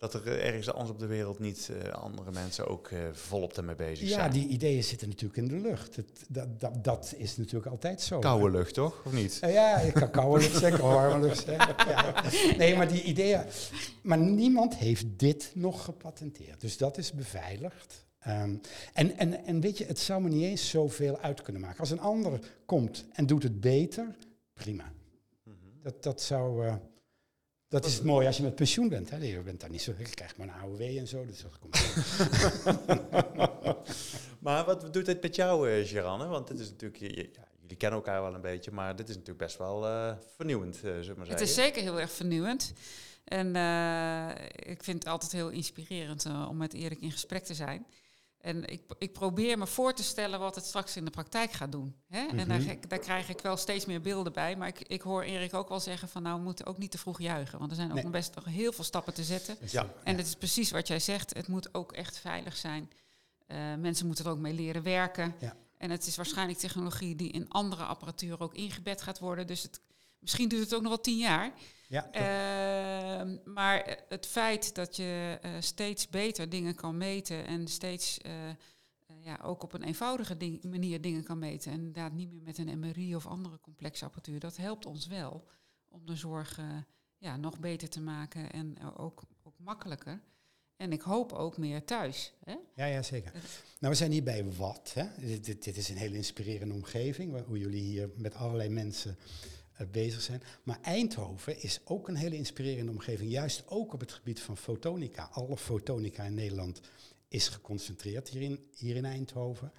dat 0.00 0.14
er 0.14 0.40
ergens 0.40 0.72
anders 0.72 0.90
op 0.90 0.98
de 0.98 1.06
wereld 1.06 1.38
niet 1.38 1.70
eh, 1.82 1.92
andere 1.92 2.30
mensen 2.30 2.66
ook 2.66 2.88
eh, 2.88 2.98
volop 3.12 3.56
ermee 3.56 3.74
bezig 3.74 4.08
Ja, 4.08 4.14
zijn? 4.14 4.30
die 4.30 4.46
ideeën 4.48 4.84
zitten 4.84 5.08
natuurlijk 5.08 5.36
in 5.36 5.48
de 5.48 5.68
lucht. 5.68 5.96
Het, 5.96 6.24
dat, 6.28 6.60
dat, 6.60 6.84
dat 6.84 7.14
is 7.16 7.36
natuurlijk 7.36 7.66
altijd 7.66 8.00
zo. 8.00 8.18
Koude 8.18 8.50
lucht, 8.50 8.74
toch? 8.74 9.02
Of 9.04 9.12
niet? 9.12 9.38
Eh, 9.40 9.52
Ja, 9.52 9.76
ik 9.78 9.94
kan 9.94 10.10
koude 10.10 10.40
lucht 10.42 10.56
zeggen, 10.56 10.84
warme 10.84 11.26
lucht 11.26 11.44
zeggen. 11.44 11.74
Ja. 11.90 12.24
Nee, 12.56 12.76
maar 12.76 12.88
die 12.88 13.02
ideeën... 13.02 13.42
Maar 14.02 14.18
niemand 14.18 14.76
heeft 14.76 15.06
dit 15.16 15.50
nog 15.54 15.84
gepatenteerd. 15.84 16.60
Dus 16.60 16.76
dat 16.76 16.98
is 16.98 17.12
beveiligd. 17.12 18.06
Ehm, 18.18 18.56
en, 18.92 19.18
en, 19.18 19.44
en 19.44 19.60
weet 19.60 19.78
je, 19.78 19.84
het 19.84 19.98
zou 19.98 20.22
me 20.22 20.28
niet 20.28 20.44
eens 20.44 20.70
zoveel 20.70 21.18
uit 21.18 21.42
kunnen 21.42 21.62
maken. 21.62 21.80
Als 21.80 21.90
een 21.90 22.00
ander 22.00 22.40
komt 22.66 23.04
en 23.12 23.26
doet 23.26 23.42
het 23.42 23.60
beter, 23.60 24.16
prima. 24.54 24.92
Mhm. 25.44 25.54
Dat, 25.82 26.02
dat 26.02 26.20
zou... 26.22 26.78
dat 27.70 27.84
is 27.84 27.94
het 27.94 28.04
mooie 28.04 28.26
als 28.26 28.36
je 28.36 28.42
met 28.42 28.54
pensioen 28.54 28.88
bent. 28.88 29.10
Hè. 29.10 29.16
Je 29.16 29.40
bent 29.40 29.60
daar 29.60 29.70
niet 29.70 29.82
zo... 29.82 29.92
Je 29.98 30.04
krijgt 30.04 30.36
maar 30.36 30.46
een 30.48 30.54
AOW 30.54 30.80
en 30.80 31.08
zo, 31.08 31.26
dus 31.26 31.42
dat 31.42 31.58
komt 31.58 31.78
Maar 34.38 34.64
wat 34.64 34.92
doet 34.92 35.06
dit 35.06 35.22
met 35.22 35.36
jou, 35.36 35.70
eh 35.70 35.86
Geranne? 35.88 36.26
Want 36.26 36.48
dit 36.48 36.58
is 36.58 36.68
natuurlijk, 36.68 37.00
je- 37.00 37.30
ja, 37.32 37.48
jullie 37.60 37.76
kennen 37.76 37.98
elkaar 37.98 38.22
wel 38.22 38.34
een 38.34 38.40
beetje, 38.40 38.70
maar 38.70 38.96
dit 38.96 39.08
is 39.08 39.14
natuurlijk 39.14 39.44
best 39.44 39.58
wel 39.58 39.86
eh, 39.86 40.12
vernieuwend, 40.36 40.76
zullen 40.76 41.00
we 41.08 41.14
maar 41.16 41.28
Het 41.28 41.38
zeggen. 41.38 41.46
is 41.46 41.54
zeker 41.54 41.82
heel 41.82 42.00
erg 42.00 42.10
vernieuwend. 42.12 42.72
En 43.24 43.56
eh, 43.56 44.28
ik 44.72 44.84
vind 44.84 44.98
het 44.98 45.08
altijd 45.12 45.32
heel 45.32 45.48
inspirerend 45.48 46.26
om 46.48 46.56
met 46.56 46.74
Erik 46.74 47.00
in 47.00 47.12
gesprek 47.12 47.44
te 47.44 47.54
zijn. 47.54 47.86
En 48.40 48.64
ik, 48.64 48.82
ik 48.98 49.12
probeer 49.12 49.58
me 49.58 49.66
voor 49.66 49.92
te 49.94 50.02
stellen 50.02 50.38
wat 50.40 50.54
het 50.54 50.64
straks 50.64 50.96
in 50.96 51.04
de 51.04 51.10
praktijk 51.10 51.52
gaat 51.52 51.72
doen. 51.72 51.94
Hè? 52.08 52.26
En 52.26 52.48
daar, 52.48 52.60
Mhm. 52.60 52.76
daar 52.88 52.98
krijg 52.98 53.28
ik 53.28 53.40
wel 53.40 53.56
steeds 53.56 53.84
meer 53.86 54.00
beelden 54.00 54.32
bij. 54.32 54.56
Maar 54.56 54.68
ik, 54.68 54.80
ik 54.80 55.00
hoor 55.00 55.22
Erik 55.22 55.54
ook 55.54 55.68
wel 55.68 55.80
zeggen 55.80 56.08
van 56.08 56.22
nou, 56.22 56.36
we 56.38 56.44
moeten 56.44 56.66
ook 56.66 56.78
niet 56.78 56.90
te 56.90 56.98
vroeg 56.98 57.20
juichen. 57.20 57.58
Want 57.58 57.70
er 57.70 57.76
zijn 57.76 57.88
ook 57.88 57.94
Nee. 57.94 58.02
nog 58.02 58.12
best 58.12 58.34
nog 58.34 58.44
heel 58.44 58.72
veel 58.72 58.84
stappen 58.84 59.14
te 59.14 59.24
zetten. 59.24 59.56
Ja. 59.70 59.86
En 60.04 60.16
het 60.16 60.26
is 60.26 60.34
precies 60.34 60.70
wat 60.70 60.86
jij 60.88 61.00
zegt. 61.00 61.34
Het 61.36 61.48
moet 61.48 61.74
ook 61.74 61.92
echt 61.92 62.18
veilig 62.18 62.56
zijn. 62.56 62.90
Eh, 63.46 63.56
mensen 63.78 64.06
moeten 64.06 64.24
er 64.24 64.30
ook 64.30 64.38
mee 64.38 64.52
leren 64.54 64.82
werken. 64.82 65.34
Ja. 65.40 65.56
En 65.78 65.90
het 65.90 66.06
is 66.06 66.16
waarschijnlijk 66.16 66.58
technologie 66.58 67.16
die 67.16 67.30
in 67.30 67.48
andere 67.48 67.84
apparatuur 67.84 68.40
ook 68.40 68.54
ingebed 68.54 69.02
gaat 69.02 69.18
worden. 69.18 69.46
Dus 69.46 69.62
het, 69.62 69.80
misschien 70.20 70.48
duurt 70.48 70.62
het 70.62 70.74
ook 70.74 70.80
nog 70.82 70.90
wel 70.90 71.00
tien 71.00 71.18
jaar. 71.18 71.52
Ja, 71.88 72.10
Ehm, 72.12 73.36
maar 73.44 73.98
het 74.08 74.26
feit 74.26 74.74
dat 74.74 74.96
je 74.96 75.38
eh, 75.42 75.50
steeds 75.60 76.08
beter 76.08 76.48
dingen 76.48 76.74
kan 76.74 76.96
meten 76.96 77.46
en 77.46 77.68
steeds 77.68 78.18
eh, 78.18 78.48
eh, 78.48 78.54
ja, 79.20 79.38
ook 79.42 79.62
op 79.62 79.72
een 79.72 79.82
eenvoudige 79.82 80.36
ding- 80.36 80.64
manier 80.64 81.00
dingen 81.00 81.24
kan 81.24 81.38
meten. 81.38 81.72
En 81.72 81.78
inderdaad 81.78 82.12
niet 82.12 82.32
meer 82.32 82.42
met 82.42 82.58
een 82.58 82.78
MRI 82.78 83.14
of 83.16 83.26
andere 83.26 83.60
complexe 83.60 84.04
apparatuur. 84.04 84.40
Dat 84.40 84.56
helpt 84.56 84.86
ons 84.86 85.06
wel 85.06 85.48
om 85.88 86.06
de 86.06 86.16
zorg 86.16 86.58
eh, 86.58 86.64
ja, 87.18 87.36
nog 87.36 87.58
beter 87.58 87.88
te 87.88 88.00
maken 88.00 88.50
en 88.52 88.76
eh, 88.78 88.86
ook, 89.00 89.22
ook 89.42 89.54
makkelijker. 89.58 90.20
En 90.76 90.92
ik 90.92 91.00
hoop 91.00 91.32
ook 91.32 91.58
meer 91.58 91.84
thuis. 91.84 92.32
Hè? 92.44 92.54
Ja, 92.74 92.84
ja, 92.84 93.02
zeker. 93.02 93.32
Nou, 93.78 93.92
we 93.92 93.94
zijn 93.94 94.12
hier 94.12 94.22
bij 94.22 94.44
Wat. 94.52 94.90
Hè? 94.94 95.04
Dit, 95.26 95.44
dit, 95.44 95.64
dit 95.64 95.76
is 95.76 95.88
een 95.88 95.96
hele 95.96 96.16
inspirerende 96.16 96.74
omgeving, 96.74 97.32
waar, 97.32 97.42
hoe 97.44 97.58
jullie 97.58 97.82
hier 97.82 98.10
met 98.16 98.34
allerlei 98.34 98.68
mensen 98.68 99.16
eh, 99.20 99.48
bezig 99.86 100.20
zijn. 100.20 100.42
Maar 100.62 100.78
Eindhoven 100.82 101.62
is 101.62 101.80
ook 101.84 102.08
een 102.08 102.16
hele 102.16 102.36
inspirerende 102.36 102.92
omgeving, 102.92 103.30
juist 103.30 103.62
ook 103.66 103.92
op 103.92 104.00
het 104.00 104.12
gebied 104.12 104.40
van 104.40 104.56
fotonica. 104.56 105.28
Alle 105.32 105.56
fotonica 105.56 106.24
in 106.24 106.34
Nederland 106.34 106.80
is 107.28 107.48
geconcentreerd 107.48 108.28
hier 108.28 108.42
in, 108.42 108.64
hier 108.74 108.96
in 108.96 109.04
Eindhoven. 109.04 109.72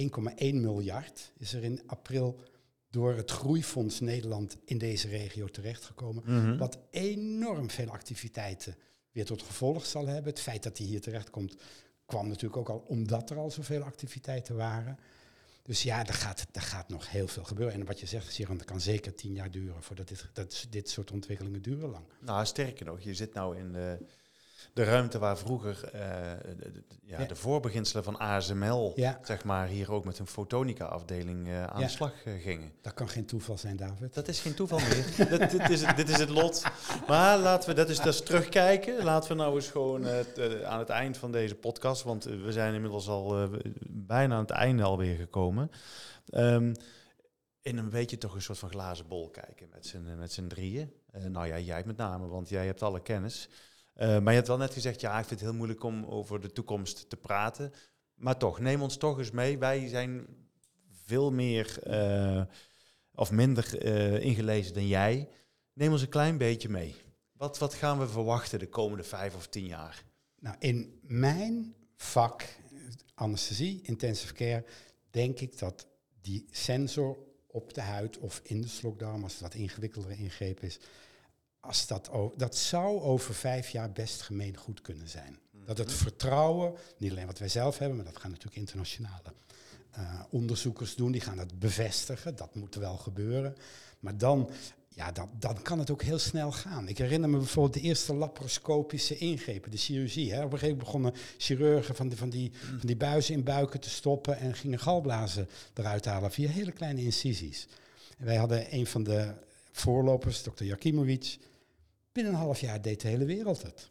1,1 0.00 0.04
miljard 0.38 1.32
is 1.38 1.52
er 1.52 1.64
in 1.64 1.82
april 1.86 2.40
door 2.90 3.14
het 3.14 3.30
Groeifonds 3.30 4.00
Nederland 4.00 4.56
in 4.64 4.78
deze 4.78 5.08
regio 5.08 5.46
terechtgekomen. 5.46 6.22
Mhm. 6.26 6.56
Wat 6.56 6.78
enorm 6.90 7.70
veel 7.70 7.90
activiteiten 7.90 8.76
weer 9.12 9.24
tot 9.24 9.42
gevolg 9.42 9.86
zal 9.86 10.06
hebben. 10.06 10.30
Het 10.30 10.40
feit 10.40 10.62
dat 10.62 10.78
hij 10.78 10.86
hier 10.86 11.00
terechtkomt 11.00 11.56
kwam 12.06 12.28
natuurlijk 12.28 12.56
ook 12.56 12.68
al 12.68 12.84
omdat 12.86 13.30
er 13.30 13.36
al 13.36 13.50
zoveel 13.50 13.82
activiteiten 13.82 14.56
waren. 14.56 14.98
Dus 15.62 15.82
ja, 15.82 16.06
er 16.06 16.14
gaat, 16.14 16.46
er 16.52 16.62
gaat 16.62 16.88
nog 16.88 17.10
heel 17.10 17.28
veel 17.28 17.44
gebeuren. 17.44 17.80
En 17.80 17.86
wat 17.86 18.00
je 18.00 18.06
zegt, 18.06 18.32
Siran, 18.32 18.56
dat 18.56 18.66
kan 18.66 18.80
zeker 18.80 19.14
tien 19.14 19.34
jaar 19.34 19.50
duren 19.50 19.82
voordat 19.82 20.08
dit, 20.08 20.28
dat, 20.32 20.66
dit 20.70 20.90
soort 20.90 21.10
ontwikkelingen 21.10 21.62
duren 21.62 21.90
lang. 21.90 22.04
Nou, 22.20 22.46
sterker 22.46 22.86
nog, 22.86 23.00
je 23.00 23.14
zit 23.14 23.34
nou 23.34 23.58
in 23.58 23.72
de, 23.72 23.98
de 24.72 24.84
ruimte 24.84 25.18
waar 25.18 25.38
vroeger 25.38 25.84
eh, 25.84 26.00
de, 26.58 26.82
ja, 27.02 27.20
Ja. 27.20 27.26
de 27.26 27.34
voorbeginselen 27.36 28.04
van 28.04 28.18
ASML, 28.18 28.92
Ja. 28.96 29.18
zeg 29.22 29.44
maar, 29.44 29.66
hier 29.66 29.92
ook 29.92 30.04
met 30.04 30.18
een 30.18 30.26
fotonica-afdeling 30.26 31.48
eh, 31.48 31.64
aan 31.64 31.80
de 31.80 31.88
slag 31.88 32.24
eh, 32.24 32.32
gingen. 32.42 32.72
Dat 32.80 32.94
kan 32.94 33.08
geen 33.08 33.26
toeval 33.26 33.58
zijn, 33.58 33.76
David. 33.76 34.14
Dat 34.14 34.28
is 34.28 34.40
geen 34.40 34.54
toeval 34.54 34.78
meer. 34.78 35.04
dit, 35.38 35.50
dit, 35.50 35.68
is 35.70 35.84
het, 35.84 35.96
dit 35.96 36.08
is 36.08 36.18
het 36.18 36.28
lot. 36.28 36.62
Maar 37.06 37.38
laten 37.38 37.68
we 37.68 37.74
dat 37.74 37.88
is, 37.88 37.96
dat 37.96 38.14
is 38.14 38.22
terugkijken. 38.22 39.04
Laten 39.04 39.28
we 39.28 39.34
nou 39.42 39.54
eens 39.54 39.68
gewoon 39.70 40.02
t- 40.34 40.62
aan 40.64 40.78
het 40.78 40.88
eind 40.88 41.16
van 41.16 41.32
deze 41.32 41.54
podcast, 41.54 42.02
want 42.02 42.24
we 42.24 42.52
zijn 42.52 42.74
inmiddels 42.74 43.08
al 43.08 43.48
bijna 43.88 44.34
aan 44.34 44.40
het 44.40 44.50
einde 44.50 44.82
alweer 44.82 45.16
gekomen. 45.16 45.70
Ehm, 46.26 46.74
in 47.62 47.78
een 47.78 47.90
beetje 47.90 48.18
toch 48.18 48.34
een 48.34 48.42
soort 48.42 48.58
van 48.58 48.68
glazen 48.70 49.06
bol 49.08 49.30
kijken 49.30 49.68
met 49.72 49.86
z'n, 49.86 50.14
met 50.18 50.32
z'n 50.32 50.46
drieën. 50.46 50.92
Nou 51.28 51.46
ja, 51.46 51.58
jij 51.58 51.82
met 51.86 51.96
name, 51.96 52.26
want 52.26 52.48
jij 52.48 52.66
hebt 52.66 52.82
alle 52.82 53.00
kennis. 53.02 53.48
Eh, 53.92 54.08
maar 54.08 54.32
je 54.32 54.38
hebt 54.38 54.48
wel 54.48 54.56
net 54.56 54.72
gezegd, 54.72 55.00
ja, 55.00 55.18
ik 55.18 55.26
vind 55.26 55.40
het 55.40 55.48
heel 55.48 55.58
moeilijk 55.58 55.82
om 55.82 56.04
over 56.04 56.40
de 56.40 56.52
toekomst 56.52 57.08
te 57.10 57.16
praten. 57.16 57.72
Maar 58.14 58.36
toch, 58.36 58.60
neem 58.60 58.82
ons 58.82 58.96
toch 58.96 59.18
eens 59.18 59.30
mee. 59.30 59.58
Wij 59.58 59.88
zijn 59.88 60.26
veel 61.04 61.32
meer 61.32 61.82
eh, 61.82 62.42
of 63.14 63.30
minder 63.30 63.82
eh, 63.82 64.24
ingelezen 64.24 64.74
dan 64.74 64.86
jij. 64.86 65.28
Neem 65.72 65.92
ons 65.92 66.02
een 66.02 66.08
klein 66.08 66.38
beetje 66.38 66.68
mee. 66.68 66.94
Wat, 67.32 67.58
wat 67.58 67.74
gaan 67.74 67.98
we 67.98 68.08
verwachten 68.08 68.58
de 68.58 68.68
komende 68.68 69.04
vijf 69.04 69.34
of 69.34 69.46
tien 69.46 69.66
jaar? 69.66 70.04
Nou, 70.38 70.56
in 70.58 70.98
mijn 71.02 71.74
vak, 71.96 72.44
anesthesie, 73.14 73.80
intensive 73.82 74.32
care, 74.34 74.64
denk 75.10 75.40
ik 75.40 75.58
dat 75.58 75.86
die 76.20 76.46
sensor 76.50 77.18
op 77.46 77.74
de 77.74 77.80
huid 77.80 78.18
of 78.18 78.40
in 78.42 78.60
de 78.60 78.68
slokdarm, 78.68 79.22
als 79.22 79.32
het 79.32 79.42
wat 79.42 79.54
ingewikkeldere 79.54 80.16
ingreep 80.16 80.60
is, 80.60 80.78
als 81.62 81.86
dat, 81.86 82.10
dat 82.36 82.56
zou 82.56 83.00
over 83.00 83.34
vijf 83.34 83.68
jaar 83.68 83.92
best 83.92 84.22
gemeen 84.22 84.56
goed 84.56 84.80
kunnen 84.80 85.08
zijn. 85.08 85.38
Dat 85.64 85.78
het 85.78 85.92
vertrouwen, 85.92 86.74
niet 86.96 87.10
alleen 87.10 87.26
wat 87.26 87.38
wij 87.38 87.48
zelf 87.48 87.78
hebben, 87.78 87.96
maar 87.96 88.06
dat 88.06 88.16
gaan 88.16 88.30
natuurlijk 88.30 88.56
internationale 88.56 89.32
eh, 89.90 90.20
onderzoekers 90.30 90.94
doen, 90.94 91.12
die 91.12 91.20
gaan 91.20 91.36
dat 91.36 91.58
bevestigen. 91.58 92.36
Dat 92.36 92.54
moet 92.54 92.74
wel 92.74 92.96
gebeuren. 92.96 93.56
Maar 94.00 94.18
dan, 94.18 94.50
ja, 94.88 95.12
dan, 95.12 95.30
dan 95.38 95.62
kan 95.62 95.78
het 95.78 95.90
ook 95.90 96.02
heel 96.02 96.18
snel 96.18 96.52
gaan. 96.52 96.88
Ik 96.88 96.98
herinner 96.98 97.28
me 97.28 97.36
bijvoorbeeld 97.36 97.74
de 97.74 97.80
eerste 97.80 98.14
laparoscopische 98.14 99.18
ingrepen, 99.18 99.70
de 99.70 99.76
chirurgie. 99.76 100.32
Hè. 100.32 100.44
Op 100.44 100.52
een 100.52 100.58
gegeven 100.58 100.68
moment 100.68 100.84
begonnen 100.84 101.14
chirurgen 101.38 101.94
van, 101.94 102.08
die 102.08 102.18
van, 102.18 102.30
die, 102.30 102.52
van 102.78 102.86
die 102.86 102.96
buizen 102.96 103.34
in 103.34 103.44
buiken 103.44 103.80
te 103.80 103.90
stoppen 103.90 104.38
en 104.38 104.54
gingen 104.54 104.78
galblazen 104.78 105.48
eruit 105.74 106.04
halen 106.04 106.30
via 106.30 106.48
hele 106.48 106.72
kleine 106.72 107.02
incisies. 107.02 107.68
En 108.18 108.24
wij 108.24 108.36
hadden 108.36 108.74
een 108.74 108.86
van 108.86 109.02
de 109.02 109.34
voorlopers, 109.72 110.42
dokter 110.42 110.66
Jakimovic. 110.66 111.38
Binnen 112.12 112.32
een 112.32 112.38
half 112.38 112.60
jaar 112.60 112.82
deed 112.82 113.00
de 113.00 113.08
hele 113.08 113.24
wereld 113.24 113.62
het. 113.62 113.90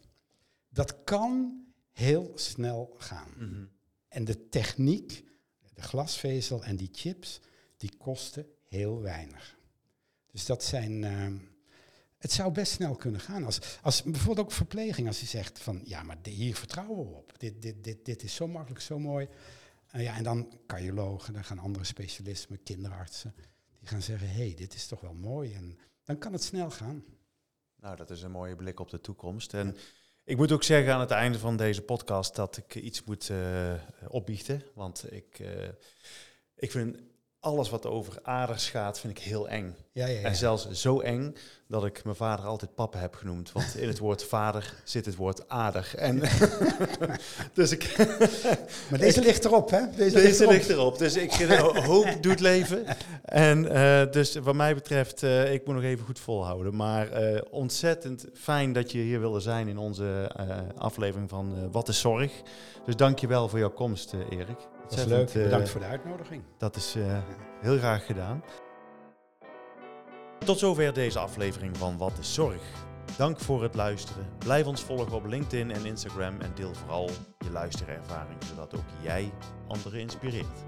Dat 0.68 1.04
kan 1.04 1.64
heel 1.90 2.32
snel 2.34 2.94
gaan. 2.98 3.30
Mhm. 3.36 3.64
En 4.08 4.24
de 4.24 4.48
techniek, 4.48 5.24
de 5.74 5.82
glasvezel 5.82 6.64
en 6.64 6.76
die 6.76 6.88
chips, 6.92 7.40
die 7.76 7.96
kosten 7.96 8.46
heel 8.68 9.00
weinig. 9.00 9.58
Dus 10.30 10.46
dat 10.46 10.64
zijn. 10.64 11.04
ehm, 11.04 11.36
het 12.22 12.32
zou 12.32 12.52
best 12.52 12.72
snel 12.72 12.94
kunnen 12.94 13.20
gaan. 13.20 13.44
Als, 13.44 13.58
als 13.82 14.02
bijvoorbeeld 14.02 14.46
ook 14.46 14.52
verpleging, 14.52 15.06
als 15.06 15.20
je 15.20 15.26
zegt 15.26 15.58
van 15.58 15.80
ja, 15.84 16.02
maar 16.02 16.16
hier 16.22 16.56
vertrouwen 16.56 17.08
we 17.08 17.14
op. 17.14 17.34
Dit, 17.38 17.62
dit, 17.62 17.84
dit, 17.84 18.04
dit 18.04 18.22
is 18.22 18.34
zo 18.34 18.48
makkelijk, 18.48 18.80
zo 18.80 18.98
mooi. 18.98 19.28
Eh, 19.90 20.02
ja, 20.02 20.16
en 20.16 20.22
dan 20.22 20.58
cardiologen, 20.66 21.32
dan 21.32 21.44
gaan 21.44 21.58
andere 21.58 21.84
specialisten, 21.84 22.62
kinderartsen, 22.62 23.34
die 23.78 23.88
gaan 23.88 24.02
zeggen, 24.02 24.28
hé, 24.28 24.34
hey, 24.46 24.54
dit 24.54 24.74
is 24.74 24.86
toch 24.86 25.00
wel 25.00 25.14
mooi. 25.14 25.54
En 25.54 25.78
dan 26.04 26.18
kan 26.18 26.32
het 26.32 26.42
snel 26.42 26.70
gaan. 26.70 27.04
Nou, 27.82 27.96
dat 27.96 28.10
is 28.10 28.22
een 28.22 28.30
mooie 28.30 28.56
blik 28.56 28.80
op 28.80 28.90
de 28.90 29.00
toekomst. 29.00 29.54
En 29.54 29.76
ik 30.24 30.36
moet 30.36 30.52
ook 30.52 30.62
zeggen 30.62 30.94
aan 30.94 31.00
het 31.00 31.10
einde 31.10 31.38
van 31.38 31.56
deze 31.56 31.82
podcast 31.82 32.34
dat 32.34 32.56
ik 32.56 32.74
iets 32.74 33.04
moet 33.04 33.30
eh, 33.30 33.72
opbiechten. 34.08 34.62
Want 34.74 35.12
ik, 35.12 35.38
eh, 35.38 35.68
ik 36.54 36.70
vind 36.70 36.98
alles 37.42 37.70
wat 37.70 37.86
over 37.86 38.18
aders 38.22 38.70
gaat, 38.70 39.00
vind 39.00 39.18
ik 39.18 39.24
heel 39.24 39.48
eng. 39.48 39.76
Ja, 39.92 40.06
ja, 40.06 40.20
ja. 40.20 40.26
En 40.26 40.36
zelfs 40.36 40.70
zo 40.70 41.00
eng 41.00 41.36
dat 41.68 41.84
ik 41.84 42.04
mijn 42.04 42.16
vader 42.16 42.44
altijd 42.44 42.74
papa 42.74 42.98
heb 42.98 43.14
genoemd. 43.14 43.52
Want 43.52 43.76
in 43.76 43.88
het 43.88 43.98
woord 43.98 44.24
vader 44.24 44.74
zit 44.84 45.06
het 45.06 45.16
woord 45.16 45.48
ader. 45.48 45.92
En 45.96 46.22
dus 47.54 47.70
ik, 47.70 47.96
Maar 48.90 48.98
deze 48.98 49.20
ligt 49.20 49.44
erop, 49.44 49.70
hè? 49.70 49.80
Deze, 49.96 50.14
deze 50.14 50.42
erop. 50.42 50.52
ligt 50.52 50.68
erop. 50.68 50.98
Dus 50.98 51.16
ik 51.16 51.32
hoop 51.84 52.16
doet 52.20 52.40
leven. 52.40 52.84
En 53.24 53.68
eh, 53.70 54.12
dus 54.12 54.34
wat 54.34 54.54
mij 54.54 54.74
betreft, 54.74 55.22
eh, 55.22 55.52
ik 55.52 55.66
moet 55.66 55.74
nog 55.74 55.84
even 55.84 56.04
goed 56.04 56.18
volhouden. 56.18 56.76
Maar 56.76 57.10
eh, 57.10 57.40
ontzettend 57.50 58.26
fijn 58.34 58.72
dat 58.72 58.92
je 58.92 58.98
hier 58.98 59.20
wilde 59.20 59.40
zijn 59.40 59.68
in 59.68 59.78
onze 59.78 60.30
aflevering 60.76 61.28
van 61.30 61.70
Wat 61.70 61.88
is 61.88 62.00
Zorg. 62.00 62.32
Dus 62.84 62.96
dank 62.96 63.18
je 63.18 63.26
wel 63.26 63.48
voor 63.48 63.58
jouw 63.58 63.72
komst, 63.72 64.14
Erik. 64.30 64.58
Leuk. 64.96 65.28
Eh, 65.28 65.42
Bedankt 65.42 65.70
voor 65.70 65.80
de 65.80 65.86
uitnodiging. 65.86 66.42
Dat 66.58 66.76
is 66.76 66.94
eh, 66.94 67.18
heel 67.60 67.78
graag 67.78 68.06
gedaan. 68.06 68.44
Tot 70.44 70.58
zover 70.58 70.92
deze 70.92 71.18
aflevering 71.18 71.76
van 71.76 71.98
Wat 71.98 72.18
is 72.18 72.34
Zorg. 72.34 72.62
Dank 73.16 73.40
voor 73.40 73.62
het 73.62 73.74
luisteren. 73.74 74.26
Blijf 74.38 74.66
ons 74.66 74.82
volgen 74.82 75.12
op 75.12 75.26
LinkedIn 75.26 75.70
en 75.70 75.86
Instagram 75.86 76.40
en 76.40 76.52
deel 76.54 76.74
vooral 76.74 77.10
je 77.38 77.50
luisterervaring, 77.50 78.44
zodat 78.44 78.74
ook 78.74 78.84
jij 79.02 79.32
anderen 79.68 80.00
inspireert. 80.00 80.64